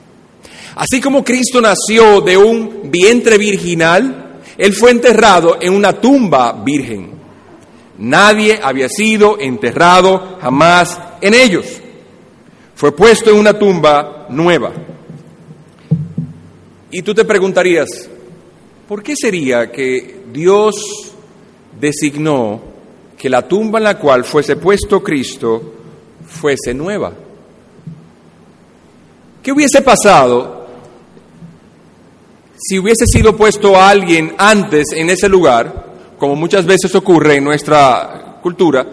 [0.76, 7.12] Así como Cristo nació de un vientre virginal, Él fue enterrado en una tumba virgen.
[7.98, 11.66] Nadie había sido enterrado jamás en ellos.
[12.76, 14.74] Fue puesto en una tumba nueva.
[16.90, 18.10] Y tú te preguntarías,
[18.88, 20.76] ¿por qué sería que Dios
[21.80, 22.73] designó
[23.24, 25.62] que la tumba en la cual fuese puesto Cristo
[26.28, 27.14] fuese nueva?
[29.42, 30.68] ¿Qué hubiese pasado
[32.58, 37.46] si hubiese sido puesto a alguien antes en ese lugar como muchas veces ocurre en
[37.46, 38.86] nuestra cultura,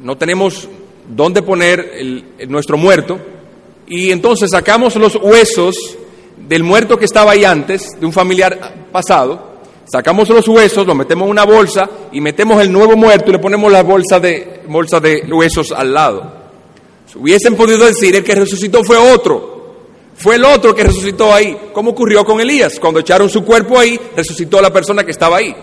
[0.00, 0.68] no tenemos
[1.08, 3.18] dónde poner nuestro muerto
[3.86, 5.96] y entonces sacamos los huesos
[6.36, 9.55] del muerto que estaba ahí antes, de un familiar pasado,
[9.86, 13.38] sacamos los huesos, lo metemos en una bolsa y metemos el nuevo muerto y le
[13.38, 16.32] ponemos la bolsa de, bolsa de huesos al lado.
[17.06, 19.56] Si hubiesen podido decir, el que resucitó fue otro,
[20.16, 23.98] fue el otro que resucitó ahí, como ocurrió con Elías, cuando echaron su cuerpo ahí,
[24.16, 25.54] resucitó la persona que estaba ahí.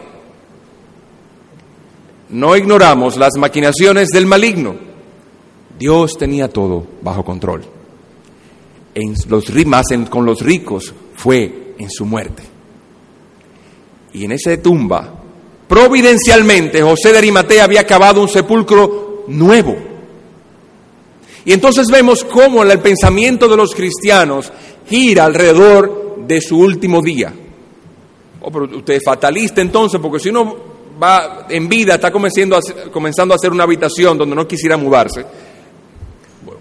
[2.29, 4.75] No ignoramos las maquinaciones del maligno.
[5.77, 7.63] Dios tenía todo bajo control.
[8.95, 12.52] En los, más con los ricos fue en su muerte.
[14.13, 15.11] Y en esa tumba,
[15.67, 19.75] providencialmente, José de Arimatea había cavado un sepulcro nuevo.
[21.45, 24.51] Y entonces vemos cómo el pensamiento de los cristianos
[24.87, 27.33] gira alrededor de su último día.
[28.41, 30.55] Oh, pero usted es fatalista entonces, porque si uno
[31.01, 35.25] va en vida, está comenzando a, comenzando a hacer una habitación donde no quisiera mudarse.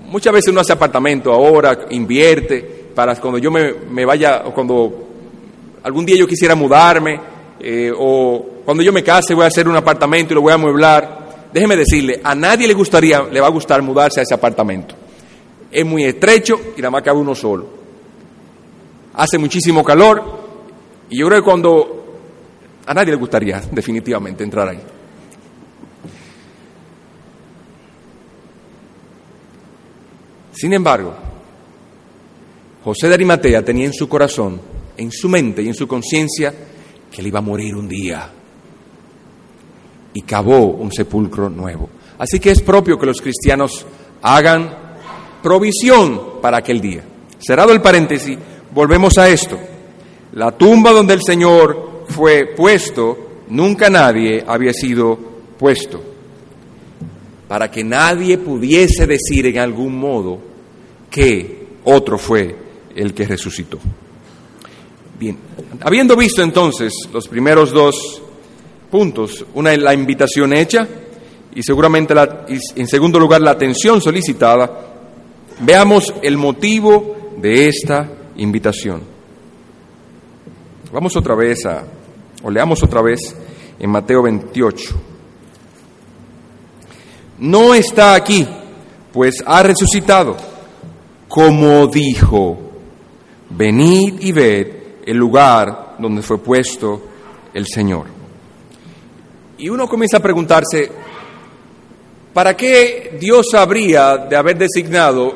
[0.06, 2.60] muchas veces uno hace apartamento ahora, invierte,
[2.94, 5.08] para cuando yo me, vaya, o cuando
[5.82, 7.18] algún día yo quisiera mudarme,
[7.64, 10.56] eh, o cuando yo me case voy a hacer un apartamento y lo voy a
[10.56, 11.48] amueblar.
[11.52, 14.96] Déjeme decirle, a nadie le gustaría, le va a gustar mudarse a ese apartamento.
[15.70, 17.68] Es muy estrecho y nada más cabe uno solo.
[19.14, 20.22] Hace muchísimo calor
[21.08, 22.18] y yo creo que cuando
[22.84, 24.80] a nadie le gustaría definitivamente entrar ahí.
[30.52, 31.14] Sin embargo,
[32.82, 34.60] José de Arimatea tenía en su corazón,
[34.96, 36.52] en su mente y en su conciencia
[37.12, 38.28] que él iba a morir un día
[40.14, 41.90] y cavó un sepulcro nuevo.
[42.18, 43.84] Así que es propio que los cristianos
[44.22, 44.74] hagan
[45.42, 47.02] provisión para aquel día.
[47.38, 48.38] Cerrado el paréntesis,
[48.74, 49.58] volvemos a esto.
[50.32, 55.18] La tumba donde el Señor fue puesto, nunca nadie había sido
[55.58, 56.02] puesto,
[57.48, 60.38] para que nadie pudiese decir en algún modo
[61.10, 62.56] que otro fue
[62.94, 63.78] el que resucitó.
[65.22, 65.38] Bien,
[65.82, 68.20] habiendo visto entonces los primeros dos
[68.90, 70.88] puntos, una es la invitación hecha
[71.54, 72.12] y seguramente
[72.74, 74.80] en segundo lugar la atención solicitada,
[75.60, 79.02] veamos el motivo de esta invitación.
[80.92, 81.84] Vamos otra vez a,
[82.42, 83.20] o leamos otra vez
[83.78, 84.90] en Mateo 28.
[87.38, 88.44] No está aquí,
[89.12, 90.36] pues ha resucitado,
[91.28, 92.58] como dijo,
[93.50, 97.02] venid y ved el lugar donde fue puesto
[97.54, 98.06] el Señor.
[99.58, 100.90] Y uno comienza a preguntarse,
[102.32, 105.34] ¿para qué Dios habría de haber designado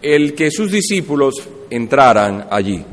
[0.00, 1.34] el que sus discípulos
[1.68, 2.84] entraran allí?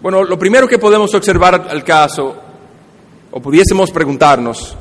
[0.00, 2.34] Bueno, lo primero que podemos observar al caso,
[3.30, 4.76] o pudiésemos preguntarnos,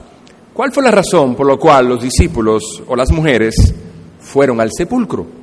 [0.54, 3.74] ¿cuál fue la razón por la cual los discípulos o las mujeres
[4.20, 5.43] fueron al sepulcro?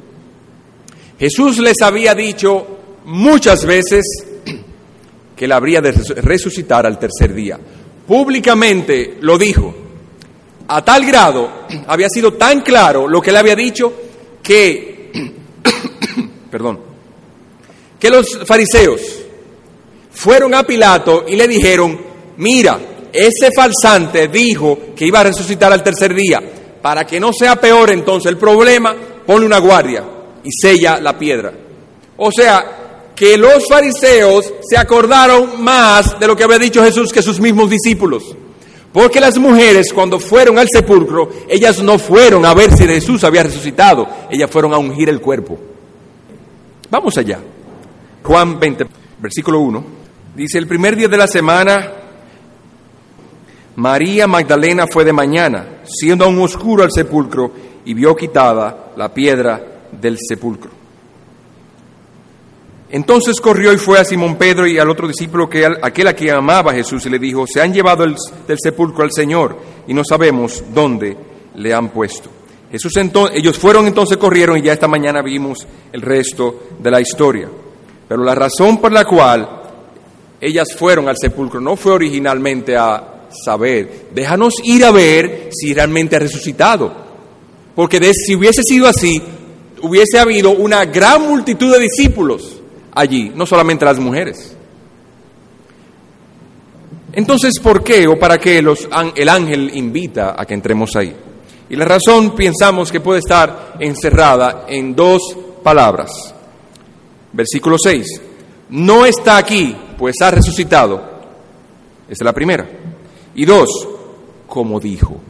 [1.20, 2.66] Jesús les había dicho
[3.04, 4.06] muchas veces
[5.36, 7.60] que él habría de resucitar al tercer día.
[8.06, 9.74] Públicamente lo dijo.
[10.68, 13.92] A tal grado había sido tan claro lo que él había dicho
[14.42, 15.12] que,
[16.50, 16.80] perdón,
[17.98, 19.02] que los fariseos
[20.10, 22.00] fueron a Pilato y le dijeron,
[22.38, 22.80] mira,
[23.12, 26.42] ese falsante dijo que iba a resucitar al tercer día.
[26.80, 30.02] Para que no sea peor entonces el problema, ponle una guardia
[30.44, 31.52] y sella la piedra.
[32.16, 32.80] O sea,
[33.14, 37.68] que los fariseos se acordaron más de lo que había dicho Jesús que sus mismos
[37.68, 38.34] discípulos.
[38.92, 43.42] Porque las mujeres cuando fueron al sepulcro, ellas no fueron a ver si Jesús había
[43.42, 45.58] resucitado, ellas fueron a ungir el cuerpo.
[46.90, 47.38] Vamos allá.
[48.22, 48.86] Juan 20,
[49.20, 49.84] versículo 1.
[50.34, 51.92] Dice, el primer día de la semana,
[53.76, 57.52] María Magdalena fue de mañana, siendo aún oscuro al sepulcro,
[57.84, 60.70] y vio quitada la piedra del sepulcro.
[62.92, 66.34] Entonces corrió y fue a Simón Pedro y al otro discípulo, que aquel a quien
[66.34, 70.64] amaba Jesús, y le dijo, se han llevado del sepulcro al Señor y no sabemos
[70.74, 71.16] dónde
[71.54, 72.28] le han puesto.
[72.70, 77.00] Jesús entonces, ellos fueron entonces, corrieron y ya esta mañana vimos el resto de la
[77.00, 77.48] historia.
[78.08, 79.48] Pero la razón por la cual
[80.40, 86.16] ellas fueron al sepulcro, no fue originalmente a saber, déjanos ir a ver si realmente
[86.16, 86.92] ha resucitado.
[87.74, 89.22] Porque si hubiese sido así,
[89.82, 92.60] hubiese habido una gran multitud de discípulos
[92.94, 94.56] allí, no solamente las mujeres.
[97.12, 101.14] Entonces, ¿por qué o para qué los, el ángel invita a que entremos ahí?
[101.68, 106.34] Y la razón pensamos que puede estar encerrada en dos palabras.
[107.32, 108.06] Versículo 6.
[108.70, 110.96] No está aquí pues ha resucitado.
[112.04, 112.66] Esa es la primera.
[113.34, 113.68] Y dos,
[114.46, 115.20] como dijo.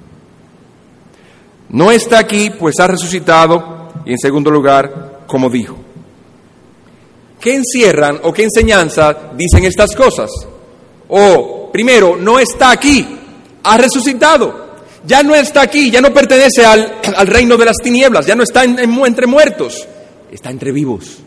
[1.70, 3.79] No está aquí, pues ha resucitado.
[4.04, 5.76] Y en segundo lugar, como dijo.
[7.40, 10.30] ¿Qué encierran o qué enseñanza dicen estas cosas?
[11.08, 13.06] O, primero, no está aquí,
[13.62, 14.70] ha resucitado.
[15.06, 18.42] Ya no está aquí, ya no pertenece al, al reino de las tinieblas, ya no
[18.42, 19.86] está entre muertos,
[20.30, 21.20] está entre vivos.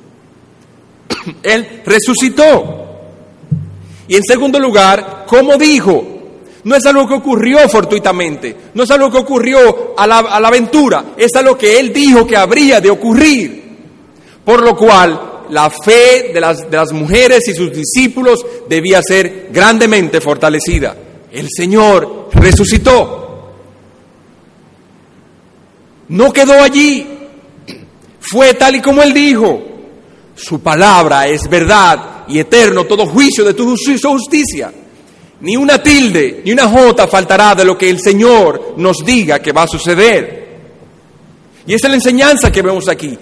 [1.44, 2.82] Él resucitó.
[4.08, 6.13] Y en segundo lugar, como dijo,
[6.66, 11.36] no es algo que ocurrió fortuitamente, no es algo que ocurrió a la, aventura, es
[11.36, 13.64] algo que él dijo que habría de ocurrir.
[14.46, 19.50] Por lo cual, la fe de las, de las mujeres y sus discípulos debía ser
[19.52, 20.96] grandemente fortalecida.
[21.32, 23.52] El Señor resucitó.
[26.10, 27.08] No quedó allí.
[28.20, 29.62] Fue tal y como Él dijo.
[30.36, 34.72] Su palabra es verdad y eterno todo juicio de tu justicia.
[35.44, 39.52] Ni una tilde, ni una jota faltará de lo que el Señor nos diga que
[39.52, 40.44] va a suceder.
[41.68, 43.18] Y esa es la enseñanza que vemos aquí.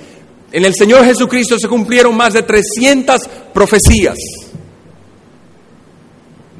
[0.52, 4.18] En el Señor Jesucristo se cumplieron más de 300 profecías.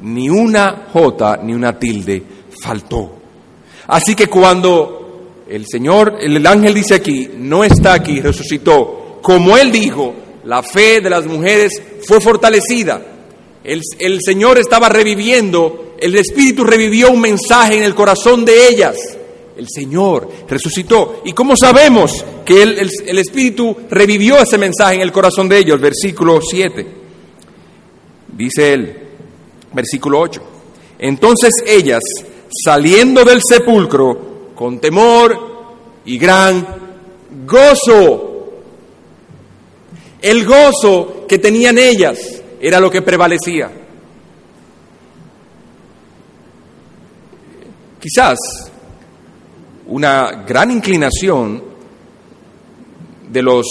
[0.02, 2.24] Ni una jota, ni una tilde
[2.60, 3.18] faltó.
[3.86, 9.70] Así que cuando el Señor, el ángel dice aquí, no está aquí, resucitó, como Él
[9.70, 13.11] dijo, la fe de las mujeres fue fortalecida.
[13.64, 18.96] El, Señor estaba reviviendo, el Espíritu revivió un mensaje en el corazón de ellas.
[19.56, 21.22] El Señor resucitó.
[21.24, 25.80] ¿Y cómo sabemos que el, el Espíritu revivió ese mensaje en el corazón de ellos?
[25.80, 26.86] Versículo 7.
[28.36, 28.96] Dice él,
[29.72, 30.42] versículo 8.
[30.98, 32.02] Entonces ellas,
[32.64, 35.38] saliendo del sepulcro, con temor
[36.04, 36.66] y gran
[37.46, 38.50] gozo,
[40.20, 43.68] el gozo que tenían ellas era lo que prevalecía.
[48.00, 48.38] Quizás
[49.88, 51.62] una gran inclinación
[53.28, 53.66] de, los,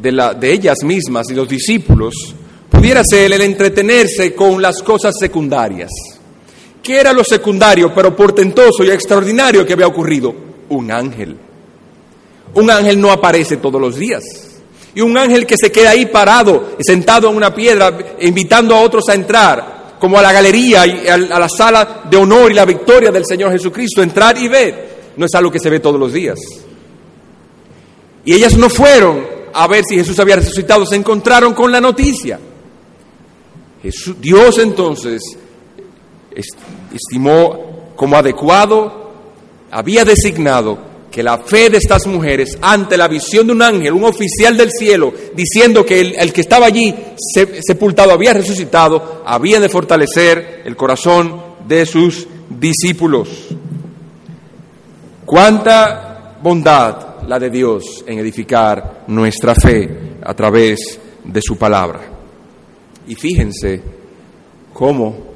[0.00, 2.34] de, la, de ellas mismas y los discípulos
[2.70, 5.90] pudiera ser el entretenerse con las cosas secundarias.
[6.82, 10.34] ¿Qué era lo secundario, pero portentoso y extraordinario que había ocurrido?
[10.70, 11.36] Un ángel.
[12.54, 14.51] Un ángel no aparece todos los días.
[14.94, 19.08] Y un ángel que se queda ahí parado, sentado en una piedra, invitando a otros
[19.08, 23.10] a entrar, como a la galería y a la sala de honor y la victoria
[23.10, 26.38] del Señor Jesucristo, entrar y ver, no es algo que se ve todos los días.
[28.24, 32.38] Y ellas no fueron a ver si Jesús había resucitado, se encontraron con la noticia.
[34.20, 35.22] Dios entonces
[36.94, 39.12] estimó como adecuado,
[39.70, 44.04] había designado que la fe de estas mujeres ante la visión de un ángel, un
[44.04, 46.92] oficial del cielo, diciendo que el, que estaba allí
[47.60, 53.28] sepultado había resucitado, había de fortalecer el corazón de sus discípulos.
[55.26, 62.00] Cuánta bondad la de Dios en edificar nuestra fe a través de su palabra.
[63.06, 63.82] Y fíjense
[64.72, 65.32] cómo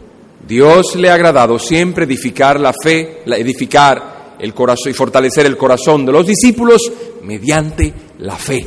[0.47, 6.05] Dios le ha agradado siempre edificar la fe, edificar el corazón y fortalecer el corazón
[6.05, 6.83] de los discípulos
[7.23, 8.67] mediante la fe.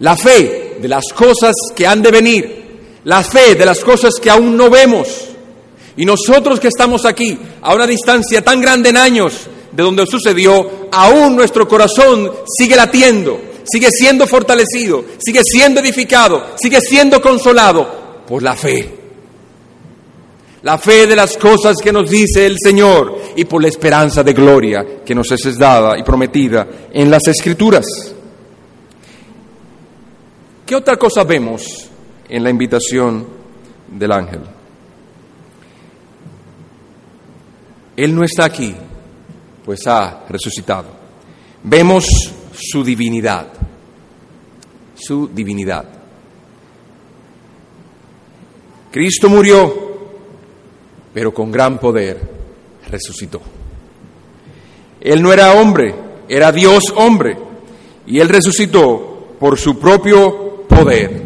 [0.00, 2.62] La fe de las cosas que han de venir,
[3.04, 5.28] la fe de las cosas que aún no vemos.
[5.96, 10.88] Y nosotros que estamos aquí, a una distancia tan grande en años de donde sucedió,
[10.90, 18.42] aún nuestro corazón sigue latiendo, sigue siendo fortalecido, sigue siendo edificado, sigue siendo consolado por
[18.42, 19.01] la fe
[20.62, 24.32] la fe de las cosas que nos dice el Señor y por la esperanza de
[24.32, 27.84] gloria que nos es dada y prometida en las Escrituras.
[30.64, 31.88] ¿Qué otra cosa vemos
[32.28, 33.26] en la invitación
[33.88, 34.40] del ángel?
[37.96, 38.74] Él no está aquí,
[39.64, 40.88] pues ha resucitado.
[41.64, 42.06] Vemos
[42.54, 43.48] su divinidad,
[44.94, 45.84] su divinidad.
[48.90, 49.91] Cristo murió
[51.12, 52.20] pero con gran poder
[52.88, 53.40] resucitó.
[55.00, 55.94] Él no era hombre,
[56.28, 57.36] era Dios hombre,
[58.06, 61.22] y él resucitó por su propio poder.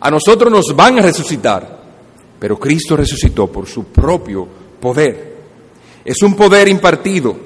[0.00, 1.82] A nosotros nos van a resucitar,
[2.38, 4.46] pero Cristo resucitó por su propio
[4.80, 5.36] poder.
[6.04, 7.36] Es un poder impartido.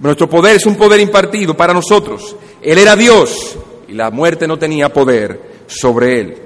[0.00, 2.34] Nuestro poder es un poder impartido para nosotros.
[2.62, 3.56] Él era Dios
[3.88, 6.36] y la muerte no tenía poder sobre él.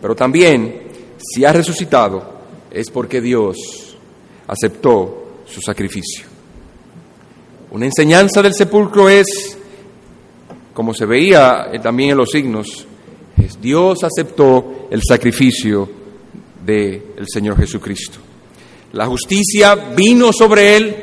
[0.00, 0.87] Pero también
[1.18, 2.38] si ha resucitado,
[2.70, 3.56] es porque Dios
[4.46, 6.24] aceptó su sacrificio.
[7.70, 9.58] Una enseñanza del sepulcro es,
[10.72, 12.86] como se veía también en los signos,
[13.42, 15.88] es Dios aceptó el sacrificio
[16.64, 18.18] del Señor Jesucristo.
[18.92, 20.96] La justicia vino sobre él.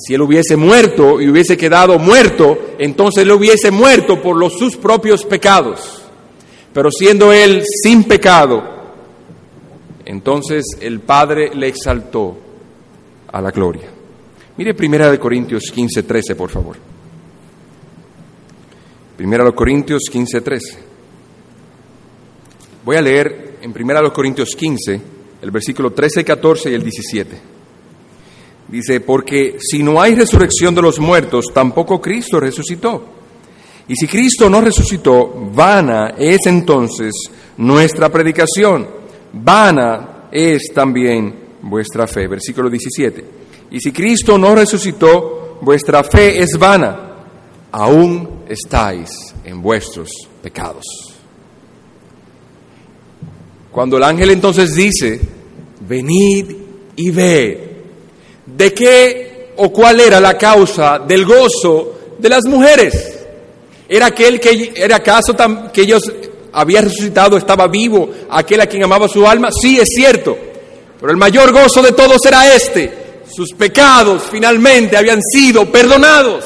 [0.00, 4.76] Si él hubiese muerto y hubiese quedado muerto, entonces él hubiese muerto por los, sus
[4.76, 6.02] propios pecados.
[6.72, 8.77] Pero siendo él sin pecado,
[10.08, 12.34] entonces el Padre le exaltó
[13.30, 13.90] a la gloria.
[14.56, 16.76] Mire Primera de Corintios 15, 13, por favor.
[19.18, 20.78] Primera de Corintios 15, 13.
[22.86, 25.00] Voy a leer en Primera de Corintios 15
[25.42, 27.38] el versículo 13, 14 y el 17.
[28.68, 33.04] Dice, porque si no hay resurrección de los muertos, tampoco Cristo resucitó.
[33.86, 37.12] Y si Cristo no resucitó, vana es entonces
[37.58, 38.96] nuestra predicación
[39.32, 42.26] vana es también vuestra fe.
[42.26, 43.24] Versículo 17.
[43.70, 46.98] Y si Cristo no resucitó, vuestra fe es vana,
[47.72, 50.10] aún estáis en vuestros
[50.42, 50.84] pecados.
[53.70, 55.20] Cuando el ángel entonces dice,
[55.80, 56.52] venid
[56.96, 57.76] y ve,
[58.46, 63.18] ¿de qué o cuál era la causa del gozo de las mujeres?
[63.88, 65.34] ¿Era aquel que era acaso
[65.72, 66.02] que ellos
[66.52, 70.36] había resucitado, estaba vivo, aquel a quien amaba su alma, sí es cierto,
[71.00, 76.44] pero el mayor gozo de todos era este, sus pecados finalmente habían sido perdonados,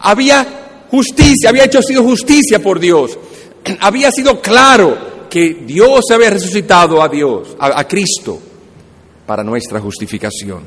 [0.00, 3.18] había justicia, había hecho sido justicia por Dios,
[3.80, 8.38] había sido claro que Dios había resucitado a Dios, a, a Cristo,
[9.26, 10.62] para nuestra justificación.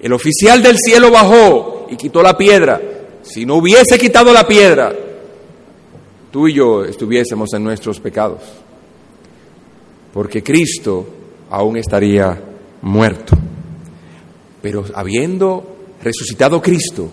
[0.00, 2.80] El oficial del cielo bajó y quitó la piedra.
[3.22, 4.94] Si no hubiese quitado la piedra,
[6.30, 8.42] tú y yo estuviésemos en nuestros pecados,
[10.12, 11.06] porque Cristo
[11.50, 12.40] aún estaría
[12.82, 13.36] muerto.
[14.62, 17.10] Pero habiendo resucitado Cristo,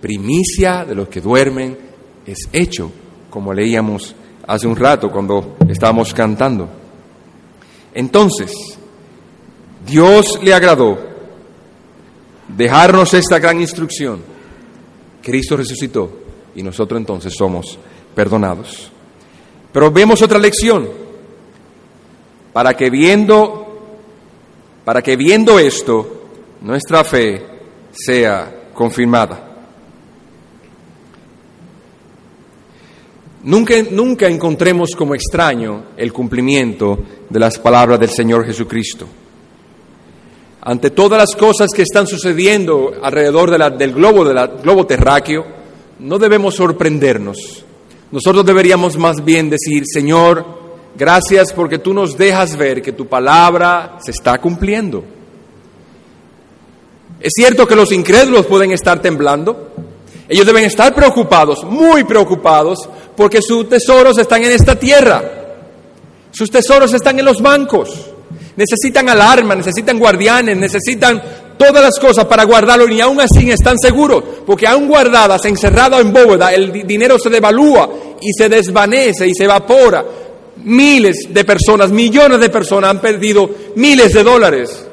[0.00, 1.76] primicia de los que duermen,
[2.26, 2.90] es hecho,
[3.30, 4.14] como leíamos
[4.46, 6.68] hace un rato cuando estábamos cantando.
[7.94, 8.52] Entonces,
[9.86, 10.98] Dios le agradó
[12.56, 14.22] dejarnos esta gran instrucción.
[15.22, 16.10] Cristo resucitó
[16.54, 17.78] y nosotros entonces somos
[18.18, 18.90] perdonados.
[19.72, 20.88] Pero vemos otra lección,
[22.52, 23.94] para que viendo,
[24.84, 26.24] para que viendo esto,
[26.62, 27.46] nuestra fe
[27.92, 29.44] sea confirmada.
[33.44, 36.98] Nunca, nunca encontremos como extraño el cumplimiento
[37.30, 39.06] de las palabras del Señor Jesucristo.
[40.62, 45.46] Ante todas las cosas que están sucediendo alrededor del globo, del globo terráqueo,
[46.00, 47.64] no debemos sorprendernos
[48.10, 50.44] nosotros deberíamos más bien decir, Señor,
[50.96, 55.04] gracias porque tú nos dejas ver que tu palabra se está cumpliendo.
[57.20, 59.72] Es cierto que los incrédulos pueden estar temblando.
[60.28, 65.22] Ellos deben estar preocupados, muy preocupados, porque sus tesoros están en esta tierra.
[66.30, 68.10] Sus tesoros están en los bancos.
[68.56, 71.22] Necesitan alarma, necesitan guardianes, necesitan
[71.58, 76.12] todas las cosas para guardarlo y aún así están seguros, porque aún guardadas, encerrado en
[76.12, 77.90] bóveda, el dinero se devalúa
[78.20, 80.04] y se desvanece y se evapora.
[80.64, 84.86] Miles de personas, millones de personas han perdido miles de dólares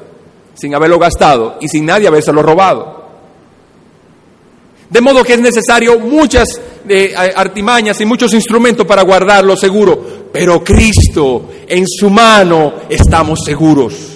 [0.54, 3.06] sin haberlo gastado y sin nadie habérselo robado.
[4.88, 10.62] De modo que es necesario muchas eh, artimañas y muchos instrumentos para guardarlo seguro, pero
[10.62, 14.15] Cristo en su mano estamos seguros.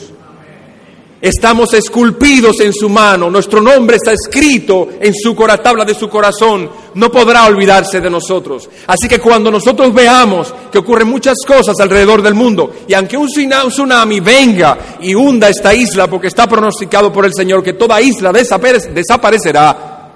[1.22, 6.70] Estamos esculpidos en su mano, nuestro nombre está escrito en su tabla de su corazón,
[6.94, 8.70] no podrá olvidarse de nosotros.
[8.86, 13.28] Así que cuando nosotros veamos que ocurren muchas cosas alrededor del mundo, y aunque un
[13.28, 18.32] tsunami venga y hunda esta isla, porque está pronosticado por el Señor que toda isla
[18.32, 20.12] desaparecerá,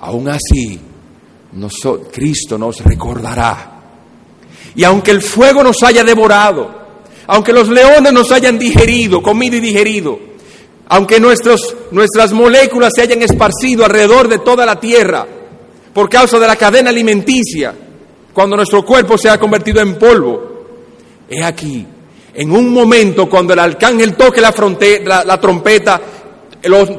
[0.00, 0.80] aún así
[2.10, 3.74] Cristo nos recordará.
[4.74, 6.70] Y aunque el fuego nos haya devorado,
[7.26, 10.27] aunque los leones nos hayan digerido, comido y digerido,
[10.88, 15.26] aunque nuestras moléculas se hayan esparcido alrededor de toda la Tierra
[15.92, 17.74] por causa de la cadena alimenticia,
[18.32, 20.66] cuando nuestro cuerpo se ha convertido en polvo,
[21.28, 21.84] he aquí,
[22.34, 24.54] en un momento cuando el arcángel toque la,
[25.24, 26.00] la, trompeta,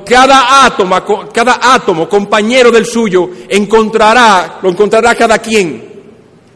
[0.05, 5.89] cada, átomo, cada átomo, compañero del suyo, encontrará, lo encontrará cada quien.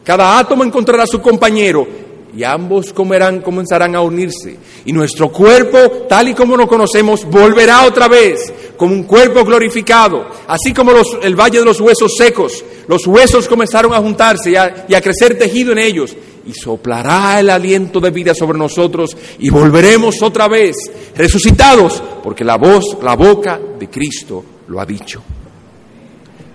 [0.04, 2.03] Cada átomo encontrará a su compañero
[2.36, 4.56] y ambos comerán, comenzarán a unirse.
[4.84, 10.26] Y nuestro cuerpo, tal y como lo conocemos, volverá otra vez como un cuerpo glorificado.
[10.48, 14.86] Así como el valle de los huesos secos, los huesos comenzaron a juntarse y a,
[14.88, 16.16] y a crecer tejido en ellos.
[16.46, 20.76] Y soplará el aliento de vida sobre nosotros y volveremos otra vez
[21.16, 25.22] resucitados, porque la voz, la boca de Cristo lo ha dicho.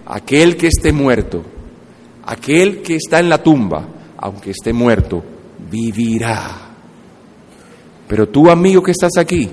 [0.07, 1.41] Aquel que esté muerto,
[2.25, 5.23] aquel que está en la tumba, aunque esté muerto,
[5.69, 6.69] vivirá.
[8.07, 9.49] Pero tú, amigo que estás aquí,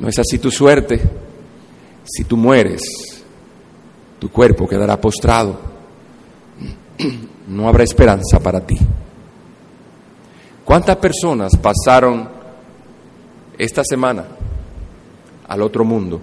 [0.00, 1.00] no es así tu suerte.
[2.04, 2.82] Si tú mueres,
[4.18, 5.58] tu cuerpo quedará postrado.
[7.48, 8.76] No habrá esperanza para ti.
[10.64, 12.28] ¿Cuántas personas pasaron
[13.56, 14.24] esta semana
[15.46, 16.20] al otro mundo?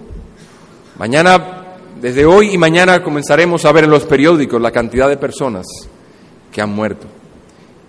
[0.98, 5.64] Mañana, desde hoy y mañana comenzaremos a ver en los periódicos la cantidad de personas
[6.52, 7.06] que han muerto.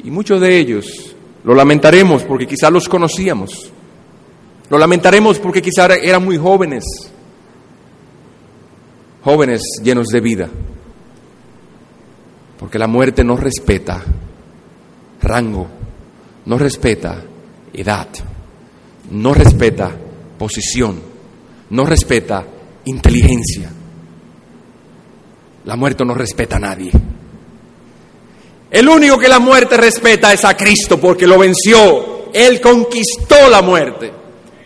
[0.06, 3.72] Y muchos de ellos lo lamentaremos porque quizás los conocíamos.
[4.70, 6.84] Lo lamentaremos porque quizás eran muy jóvenes,
[9.24, 10.50] jóvenes llenos de vida.
[12.60, 14.04] Porque la muerte no respeta
[15.24, 15.68] rango,
[16.46, 17.24] no respeta
[17.74, 18.08] edad,
[19.10, 19.92] no respeta
[20.38, 21.02] posición,
[21.72, 22.46] no respeta
[22.86, 23.72] inteligencia.
[25.66, 26.92] La muerte no respeta a nadie.
[28.76, 32.26] El único que la muerte respeta es a Cristo porque lo venció.
[32.34, 34.12] Él conquistó la muerte.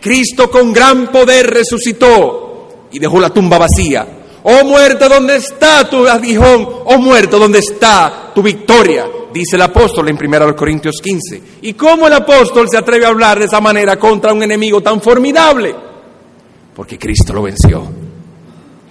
[0.00, 4.04] Cristo con gran poder resucitó y dejó la tumba vacía.
[4.42, 6.68] Oh muerte, ¿dónde está tu aguijón?
[6.86, 9.06] Oh muerte, ¿dónde está tu victoria?
[9.32, 11.42] Dice el apóstol en 1 Corintios 15.
[11.62, 15.00] ¿Y cómo el apóstol se atreve a hablar de esa manera contra un enemigo tan
[15.00, 15.72] formidable?
[16.74, 17.99] Porque Cristo lo venció.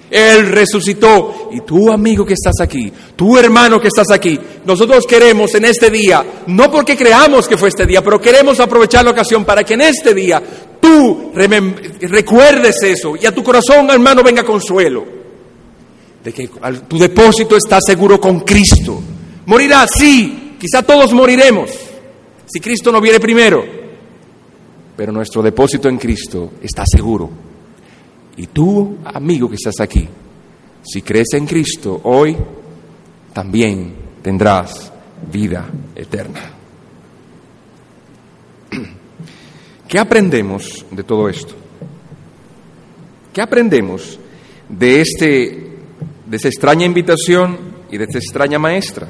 [0.09, 1.49] Él resucitó.
[1.51, 5.89] Y tú, amigo que estás aquí, tú, hermano que estás aquí, nosotros queremos en este
[5.89, 9.73] día, no porque creamos que fue este día, pero queremos aprovechar la ocasión para que
[9.73, 10.41] en este día
[10.79, 15.19] tú recuerdes eso y a tu corazón, hermano, venga consuelo.
[16.23, 16.49] De que
[16.87, 19.01] tu depósito está seguro con Cristo.
[19.45, 21.71] Morirá, sí, quizá todos moriremos,
[22.45, 23.63] si Cristo no viene primero.
[24.95, 27.48] Pero nuestro depósito en Cristo está seguro
[28.39, 30.07] y tú, amigo que estás aquí,
[30.81, 32.37] si crees en Cristo hoy,
[33.33, 34.93] también tendrás
[35.29, 36.39] vida eterna.
[39.89, 41.53] ¿Qué aprendemos de todo esto?
[43.33, 44.17] ¿Qué aprendemos
[44.69, 45.77] de, este,
[46.25, 47.57] de esta extraña invitación
[47.91, 49.09] y de esta extraña maestra?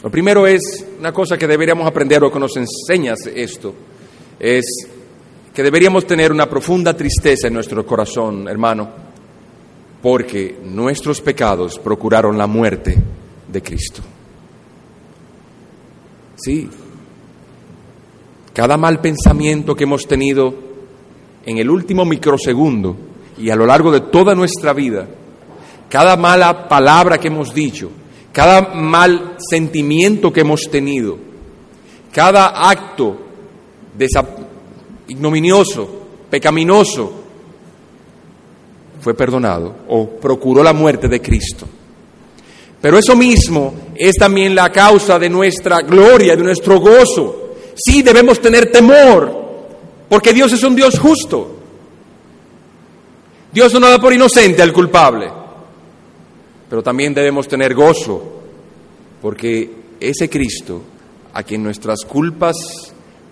[0.00, 0.60] Lo primero es
[1.00, 3.74] una cosa que deberíamos aprender o que nos enseñas esto,
[4.38, 4.64] es
[5.60, 8.88] que deberíamos tener una profunda tristeza en nuestro corazón, hermano,
[10.00, 12.96] porque nuestros pecados procuraron la muerte
[13.46, 14.00] de Cristo.
[16.36, 16.66] Sí,
[18.54, 20.54] cada mal pensamiento que hemos tenido
[21.44, 22.96] en el último microsegundo
[23.36, 25.08] y a lo largo de toda nuestra vida,
[25.90, 27.90] cada mala palabra que hemos dicho,
[28.32, 31.18] cada mal sentimiento que hemos tenido,
[32.14, 33.26] cada acto
[35.10, 35.88] ignominioso,
[36.30, 37.12] pecaminoso,
[39.00, 41.66] fue perdonado o procuró la muerte de Cristo.
[42.80, 47.54] Pero eso mismo es también la causa de nuestra gloria, de nuestro gozo.
[47.74, 49.66] Sí debemos tener temor,
[50.08, 51.56] porque Dios es un Dios justo.
[53.52, 55.30] Dios no da por inocente al culpable.
[56.68, 58.42] Pero también debemos tener gozo,
[59.20, 60.80] porque ese Cristo,
[61.34, 62.56] a quien nuestras culpas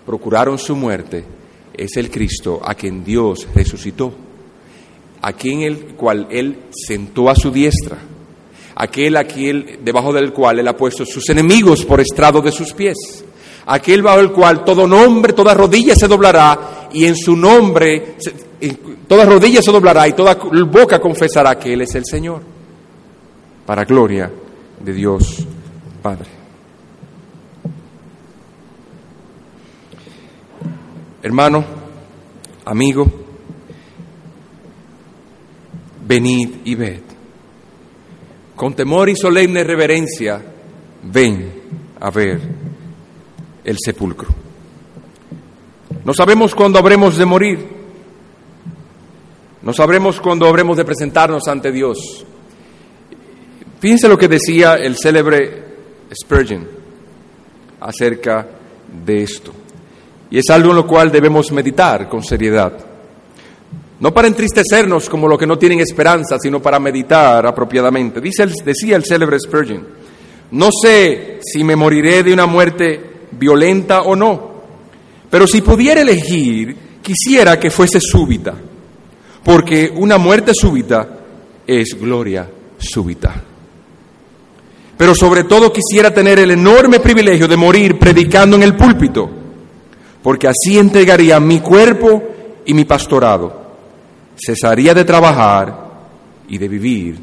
[0.05, 1.23] procuraron su muerte,
[1.83, 4.13] es el Cristo a quien Dios resucitó,
[5.21, 7.97] a quien el cual Él sentó a su diestra,
[8.75, 12.73] aquel a quien, debajo del cual Él ha puesto sus enemigos por estrado de sus
[12.73, 13.23] pies,
[13.65, 18.15] aquel bajo el cual todo nombre, toda rodilla se doblará y en su nombre
[19.07, 22.41] toda rodilla se doblará y toda boca confesará que Él es el Señor,
[23.65, 24.31] para gloria
[24.79, 25.45] de Dios
[26.01, 26.38] Padre.
[31.21, 31.65] Hermano,
[32.65, 33.05] amigo,
[36.07, 37.01] venid y ved.
[38.55, 40.41] Con temor y solemne reverencia,
[41.03, 41.51] ven
[41.99, 42.41] a ver
[43.63, 44.29] el sepulcro.
[46.05, 47.67] No sabemos cuándo habremos de morir.
[49.61, 52.25] No sabremos cuándo habremos de presentarnos ante Dios.
[53.79, 55.63] Fíjense lo que decía el célebre
[56.13, 56.67] Spurgeon
[57.79, 58.47] acerca
[59.05, 59.58] de esto.
[60.31, 62.73] Y es algo en lo cual debemos meditar con seriedad.
[63.99, 68.21] No para entristecernos como los que no tienen esperanza, sino para meditar apropiadamente.
[68.21, 69.85] Dice, decía el célebre Spurgeon,
[70.51, 74.61] no sé si me moriré de una muerte violenta o no,
[75.29, 78.55] pero si pudiera elegir, quisiera que fuese súbita,
[79.43, 81.19] porque una muerte súbita
[81.67, 83.43] es gloria súbita.
[84.97, 89.38] Pero sobre todo quisiera tener el enorme privilegio de morir predicando en el púlpito
[90.29, 92.21] porque así entregaría mi cuerpo
[92.63, 93.51] y mi pastorado.
[94.37, 95.89] Cesaría de trabajar
[96.47, 97.19] y de vivir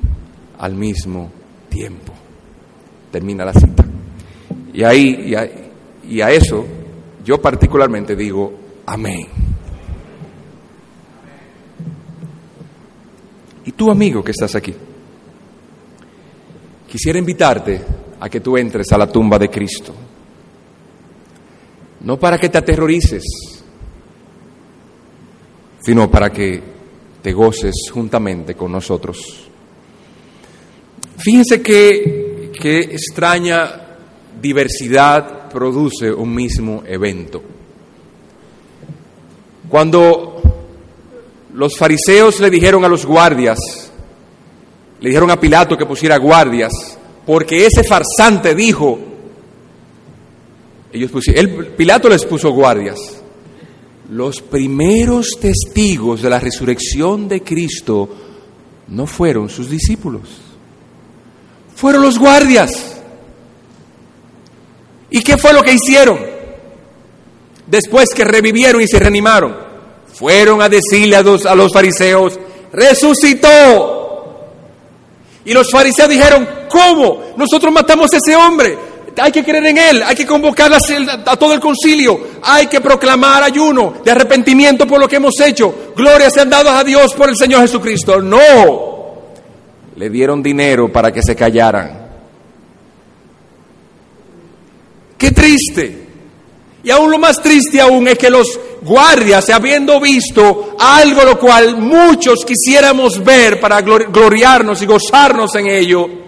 [0.59, 1.31] al mismo
[1.69, 2.13] tiempo.
[3.13, 3.85] Termina la cita.
[4.75, 5.33] Y ahí,
[6.09, 6.67] y a, eso,
[7.25, 8.53] yo particularmente digo,
[8.87, 9.29] amén.
[13.67, 14.75] Y tú, amigo que estás aquí,
[16.89, 17.83] quisiera invitarte
[18.19, 19.95] a que tú entres a la tumba de Cristo
[22.01, 23.25] no para que te aterrorices,
[25.81, 26.63] sino para que
[27.23, 29.49] te goces juntamente con nosotros.
[31.19, 33.83] Fíjense qué, qué extraña
[34.41, 37.43] diversidad produce un mismo evento.
[39.69, 40.43] Cuando
[41.55, 43.59] los fariseos le dijeron a los guardias,
[45.01, 46.73] le dijeron a Pilato que pusiera guardias,
[47.25, 48.99] porque ese farsante dijo,
[50.93, 52.99] ellos pusieron, Pilato les puso guardias.
[54.11, 58.09] Los primeros testigos de la resurrección de Cristo
[58.89, 60.23] no fueron sus discípulos,
[61.75, 63.01] fueron los guardias.
[65.11, 66.19] ¿Y qué fue lo que hicieron?
[67.67, 69.57] Después que revivieron y se reanimaron,
[70.15, 72.39] fueron a decirle a los, a los fariseos,
[72.73, 73.95] resucitó.
[75.45, 77.23] Y los fariseos dijeron, ¿cómo?
[77.37, 78.79] Nosotros matamos a ese hombre
[79.19, 83.43] hay que creer en Él, hay que convocar a, todo el concilio, hay que proclamar
[83.43, 85.93] ayuno de arrepentimiento por lo que hemos hecho.
[85.97, 88.21] Gloria sean dadas a Dios por el Señor Jesucristo.
[88.21, 89.15] No,
[89.97, 92.07] le dieron dinero para que se callaran.
[95.17, 96.07] Qué triste.
[96.85, 101.79] Y aún lo más triste aún es que los guardias, habiendo visto algo lo cual
[101.79, 106.26] muchos quisiéramos ver para gloriarnos y gozarnos en ello,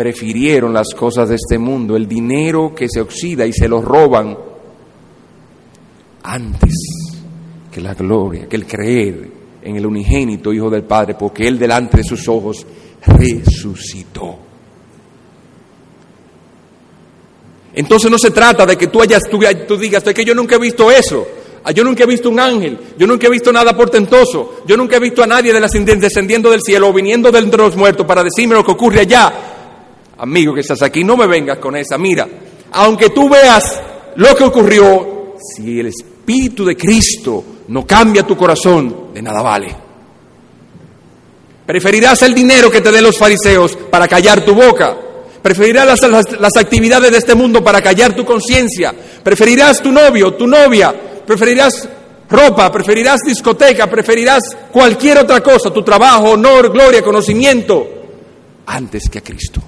[0.00, 4.34] prefirieron las cosas de este mundo, el dinero que se oxida y se lo roban
[6.22, 6.74] antes
[7.70, 9.30] que la gloria, que el creer
[9.60, 12.66] en el unigénito Hijo del Padre, porque Él delante de sus ojos
[13.08, 14.38] resucitó.
[17.74, 19.38] Entonces no se trata de que tú, hayas, tú,
[19.68, 21.28] tú digas, es que yo nunca he visto eso,
[21.62, 24.96] ah, yo nunca he visto un ángel, yo nunca he visto nada portentoso, yo nunca
[24.96, 28.24] he visto a nadie de las, descendiendo del cielo o viniendo de los muertos para
[28.24, 29.49] decirme lo que ocurre allá
[30.20, 31.96] amigo que estás aquí, no me vengas con esa.
[31.96, 32.28] Mira,
[32.72, 33.80] aunque tú veas
[34.16, 39.74] lo que ocurrió, si el Espíritu de Cristo no cambia tu corazón, de nada vale.
[41.64, 44.96] Preferirás el dinero que te den los fariseos para callar tu boca.
[45.40, 48.92] Preferirás las, las actividades de este mundo para callar tu conciencia.
[49.22, 50.92] Preferirás tu novio, tu novia.
[51.26, 51.88] Preferirás
[52.28, 57.88] ropa, preferirás discoteca, preferirás cualquier otra cosa, tu trabajo, honor, gloria, conocimiento,
[58.66, 59.60] antes que a Cristo.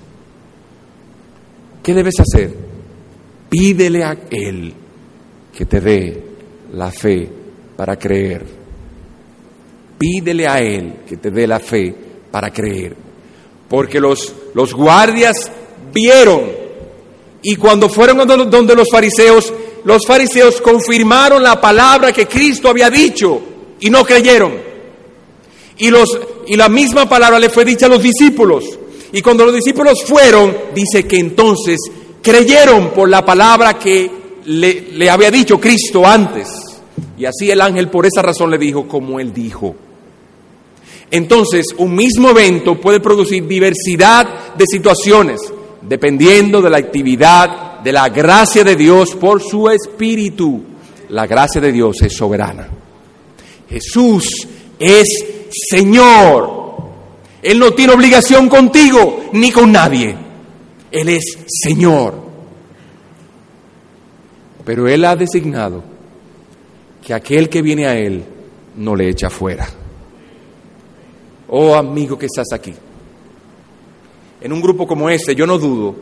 [1.82, 2.54] ¿Qué debes hacer?
[3.48, 4.72] Pídele a Él
[5.56, 6.22] que te dé
[6.72, 7.28] la fe
[7.76, 8.44] para creer.
[9.98, 11.94] Pídele a Él que te dé la fe
[12.30, 12.96] para creer.
[13.68, 15.50] Porque los, los guardias
[15.92, 16.62] vieron
[17.42, 19.52] y cuando fueron donde los fariseos,
[19.84, 23.42] los fariseos confirmaron la palabra que Cristo había dicho
[23.80, 24.52] y no creyeron.
[25.78, 26.16] Y, los,
[26.46, 28.78] y la misma palabra le fue dicha a los discípulos.
[29.12, 31.78] Y cuando los discípulos fueron, dice que entonces
[32.22, 34.10] creyeron por la palabra que
[34.46, 36.48] le, había dicho Cristo antes.
[37.18, 39.74] Y así el ángel por esa razón le dijo como él dijo.
[41.10, 45.40] Entonces, un mismo evento puede producir diversidad de situaciones,
[45.82, 50.62] dependiendo de la actividad de la gracia de Dios por su espíritu.
[51.10, 52.66] La gracia de Dios es soberana.
[53.68, 54.48] Jesús
[54.78, 55.08] es
[55.50, 56.61] Señor.
[57.42, 60.16] Él no tiene obligación contigo ni con nadie.
[60.90, 62.14] Él es Señor.
[64.64, 65.82] Pero Él ha designado
[67.04, 68.24] que aquel que viene a Él
[68.76, 69.68] no le echa fuera.
[71.48, 72.72] Oh amigo que estás aquí.
[74.40, 75.94] En un grupo como este, yo no dudo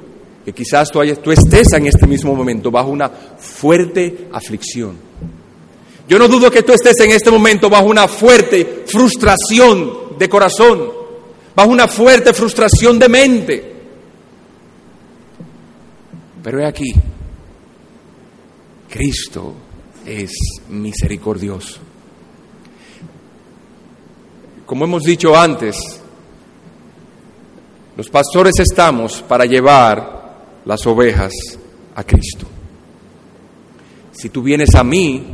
[0.45, 4.97] que quizás tú, tú estés en este mismo momento bajo una fuerte aflicción.
[6.09, 11.00] Yo no dudo que tú estés en este momento bajo una fuerte frustración de corazón,
[11.61, 13.73] bajo una fuerte frustración de mente.
[16.43, 16.95] Pero he aquí,
[18.89, 19.53] Cristo
[20.07, 20.31] es
[20.71, 21.81] misericordioso.
[24.65, 26.01] Como hemos dicho antes,
[27.95, 31.33] los pastores estamos para llevar las ovejas
[31.95, 32.47] a Cristo.
[34.13, 35.27] Si tú vienes a mí,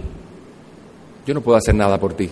[1.24, 2.28] yo no puedo hacer nada por ti.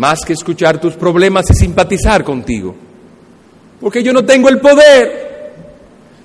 [0.00, 2.74] Más que escuchar tus problemas y simpatizar contigo.
[3.78, 5.52] Porque yo no tengo el poder.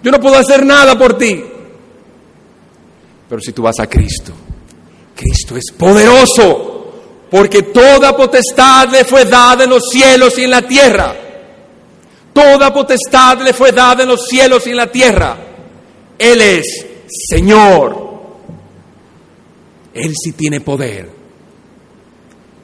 [0.02, 1.44] Yo no puedo hacer nada por ti.
[3.28, 4.32] Pero si tú vas a Cristo,
[5.14, 6.94] Cristo es poderoso
[7.30, 11.14] porque toda potestad le fue dada en los cielos y en la tierra.
[12.32, 15.36] Toda potestad le fue dada en los cielos y en la tierra.
[16.18, 16.86] Él es
[17.30, 18.22] Señor.
[19.94, 21.15] Él sí tiene poder.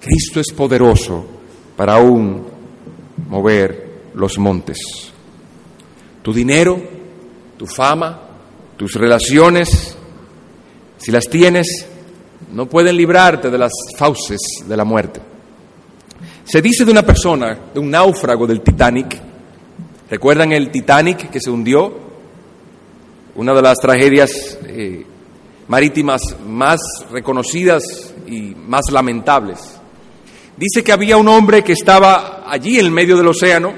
[0.02, 1.24] Cristo es poderoso
[1.78, 2.43] para aún
[3.30, 4.78] mover los montes.
[6.24, 6.82] Tu dinero,
[7.58, 8.20] tu fama,
[8.78, 9.95] tus relaciones,
[10.97, 11.86] si las tienes,
[12.52, 15.22] no pueden librarte de las fauces de la muerte.
[16.43, 19.20] Se dice de una persona, de un náufrago del Titanic,
[20.10, 22.12] ¿recuerdan el Titanic que se hundió?
[23.36, 25.06] Una de las tragedias eh,
[25.68, 26.82] marítimas más
[27.12, 29.81] reconocidas y más lamentables.
[30.62, 33.74] Dice que había un hombre que estaba allí en el medio del océano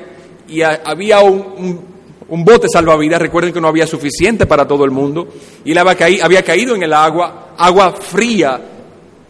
[0.49, 1.79] y había un,
[2.27, 5.29] bote salvavidas, recuerden que no había suficiente para todo el mundo,
[5.63, 8.59] y él había caído en el agua, agua fría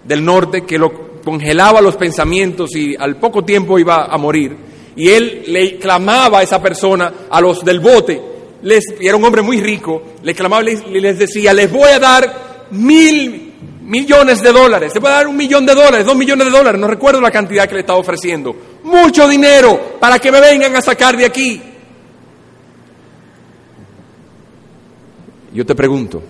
[0.04, 4.58] del norte que lo congelaba los pensamientos y al poco tiempo iba a morir.
[4.95, 8.20] Y él le clamaba a esa persona, a los del bote,
[8.64, 12.68] les, era un hombre muy rico, le clamaba y les decía, les voy a dar
[12.72, 13.53] mil
[13.84, 16.88] millones de dólares, voy a dar un millón de dólares, dos millones de dólares, no
[16.88, 21.18] recuerdo la cantidad que le estaba ofreciendo, mucho dinero para que me vengan a sacar
[21.18, 21.62] de aquí.
[25.54, 26.24] Yo te pregunto,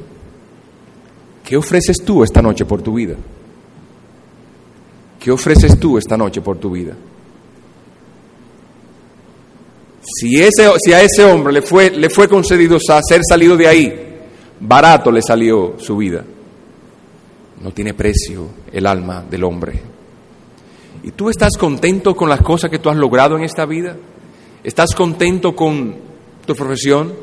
[1.44, 3.16] ¿qué ofreces tú esta noche por tu vida?
[5.20, 6.94] ¿Qué ofreces tú esta noche por tu vida?
[10.02, 14.20] Si, ese, si a ese hombre le fue, le fue concedido ser salido de ahí,
[14.60, 16.26] barato le salió su vida.
[17.64, 19.80] No tiene precio el alma del hombre.
[21.02, 23.96] ¿Y tú estás contento con las cosas que tú has logrado en esta vida?
[24.66, 25.96] ¿Estás contento con
[26.46, 27.14] tu profesión?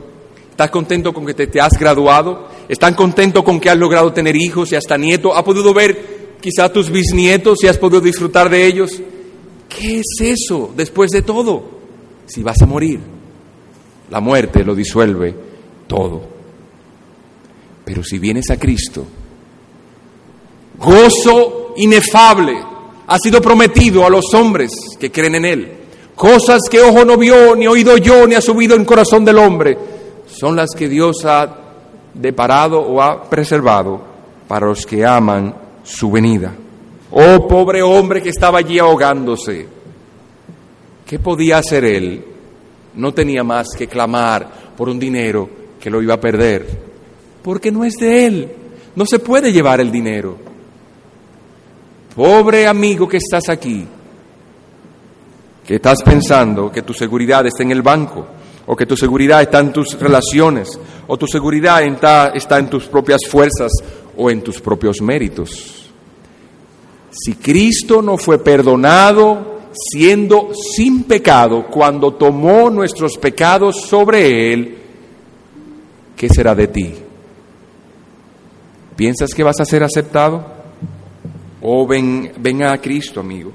[0.50, 2.48] ¿Estás contento con que te, has graduado?
[2.70, 5.32] ¿Estás contento con que has logrado tener hijos y hasta nietos?
[5.36, 8.98] ¿Has podido ver quizá tus bisnietos y has podido disfrutar de ellos?
[9.68, 11.80] ¿Qué es eso después de todo?
[12.24, 13.00] Si vas a morir,
[14.08, 15.34] la muerte lo disuelve
[15.86, 16.22] todo.
[17.84, 19.06] Pero si vienes a Cristo,
[20.80, 22.54] gozo inefable
[23.06, 25.72] ha sido prometido a los hombres que creen en Él.
[26.14, 29.76] Cosas que ojo no vio, ni oído yo, ni ha subido en corazón del hombre
[30.40, 31.54] son las que Dios ha
[32.14, 34.00] deparado o ha preservado
[34.48, 36.54] para los que aman su venida.
[37.10, 39.66] Oh pobre hombre que estaba allí ahogándose.
[41.06, 42.24] ¿Qué podía hacer él?
[42.94, 45.48] No tenía más que clamar por un dinero
[45.80, 46.66] que lo iba a perder,
[47.42, 48.52] porque no es de él.
[48.94, 50.36] No se puede llevar el dinero.
[52.14, 53.86] Pobre amigo que estás aquí,
[55.64, 58.26] que estás pensando que tu seguridad está en el banco,
[58.66, 63.20] o que tu seguridad está en tus relaciones, o tu seguridad está, en tus propias
[63.28, 63.70] fuerzas
[64.16, 65.90] o en tus propios méritos.
[67.10, 74.78] Si Cristo no fue perdonado siendo sin pecado cuando tomó nuestros pecados sobre Él,
[76.16, 76.94] ¿qué será de ti?
[78.96, 80.59] ¿Piensas que vas a ser aceptado?
[81.62, 83.52] O ven, ven a Cristo, amigo.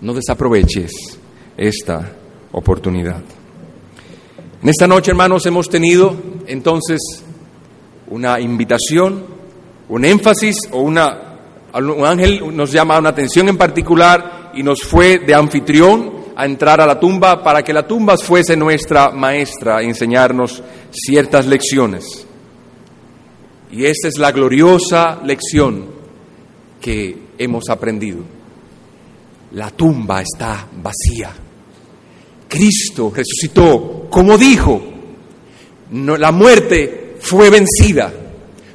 [0.00, 0.92] No desaproveches
[1.56, 2.12] esta
[2.52, 3.22] oportunidad.
[4.62, 6.14] En esta noche, hermanos, hemos tenido
[6.46, 7.00] entonces
[8.08, 9.24] una invitación,
[9.88, 11.20] un énfasis o una...
[11.74, 16.80] Un ángel nos llama una atención en particular y nos fue de anfitrión a entrar
[16.80, 22.26] a la tumba para que la tumba fuese nuestra maestra a enseñarnos ciertas lecciones.
[23.72, 25.86] Y esta es la gloriosa lección
[26.80, 28.18] que hemos aprendido.
[29.52, 31.32] La tumba está vacía.
[32.48, 34.82] Cristo resucitó, como dijo,
[35.90, 38.12] la muerte fue vencida,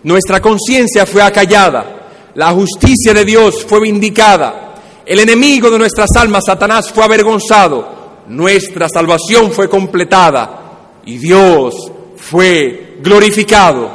[0.03, 4.70] nuestra conciencia fue acallada, la justicia de Dios fue vindicada,
[5.10, 10.99] el enemigo de nuestras almas, Satanás, fue avergonzado, nuestra salvación fue completada.
[11.03, 13.89] Y Dios fue glorificado.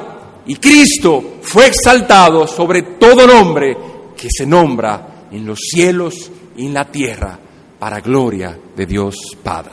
[0.47, 3.77] Y Cristo fue exaltado sobre todo nombre
[4.17, 7.39] que se nombra en los cielos y en la tierra
[7.79, 9.73] para gloria de Dios Padre.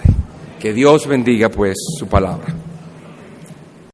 [0.59, 2.60] Que Dios bendiga pues su palabra.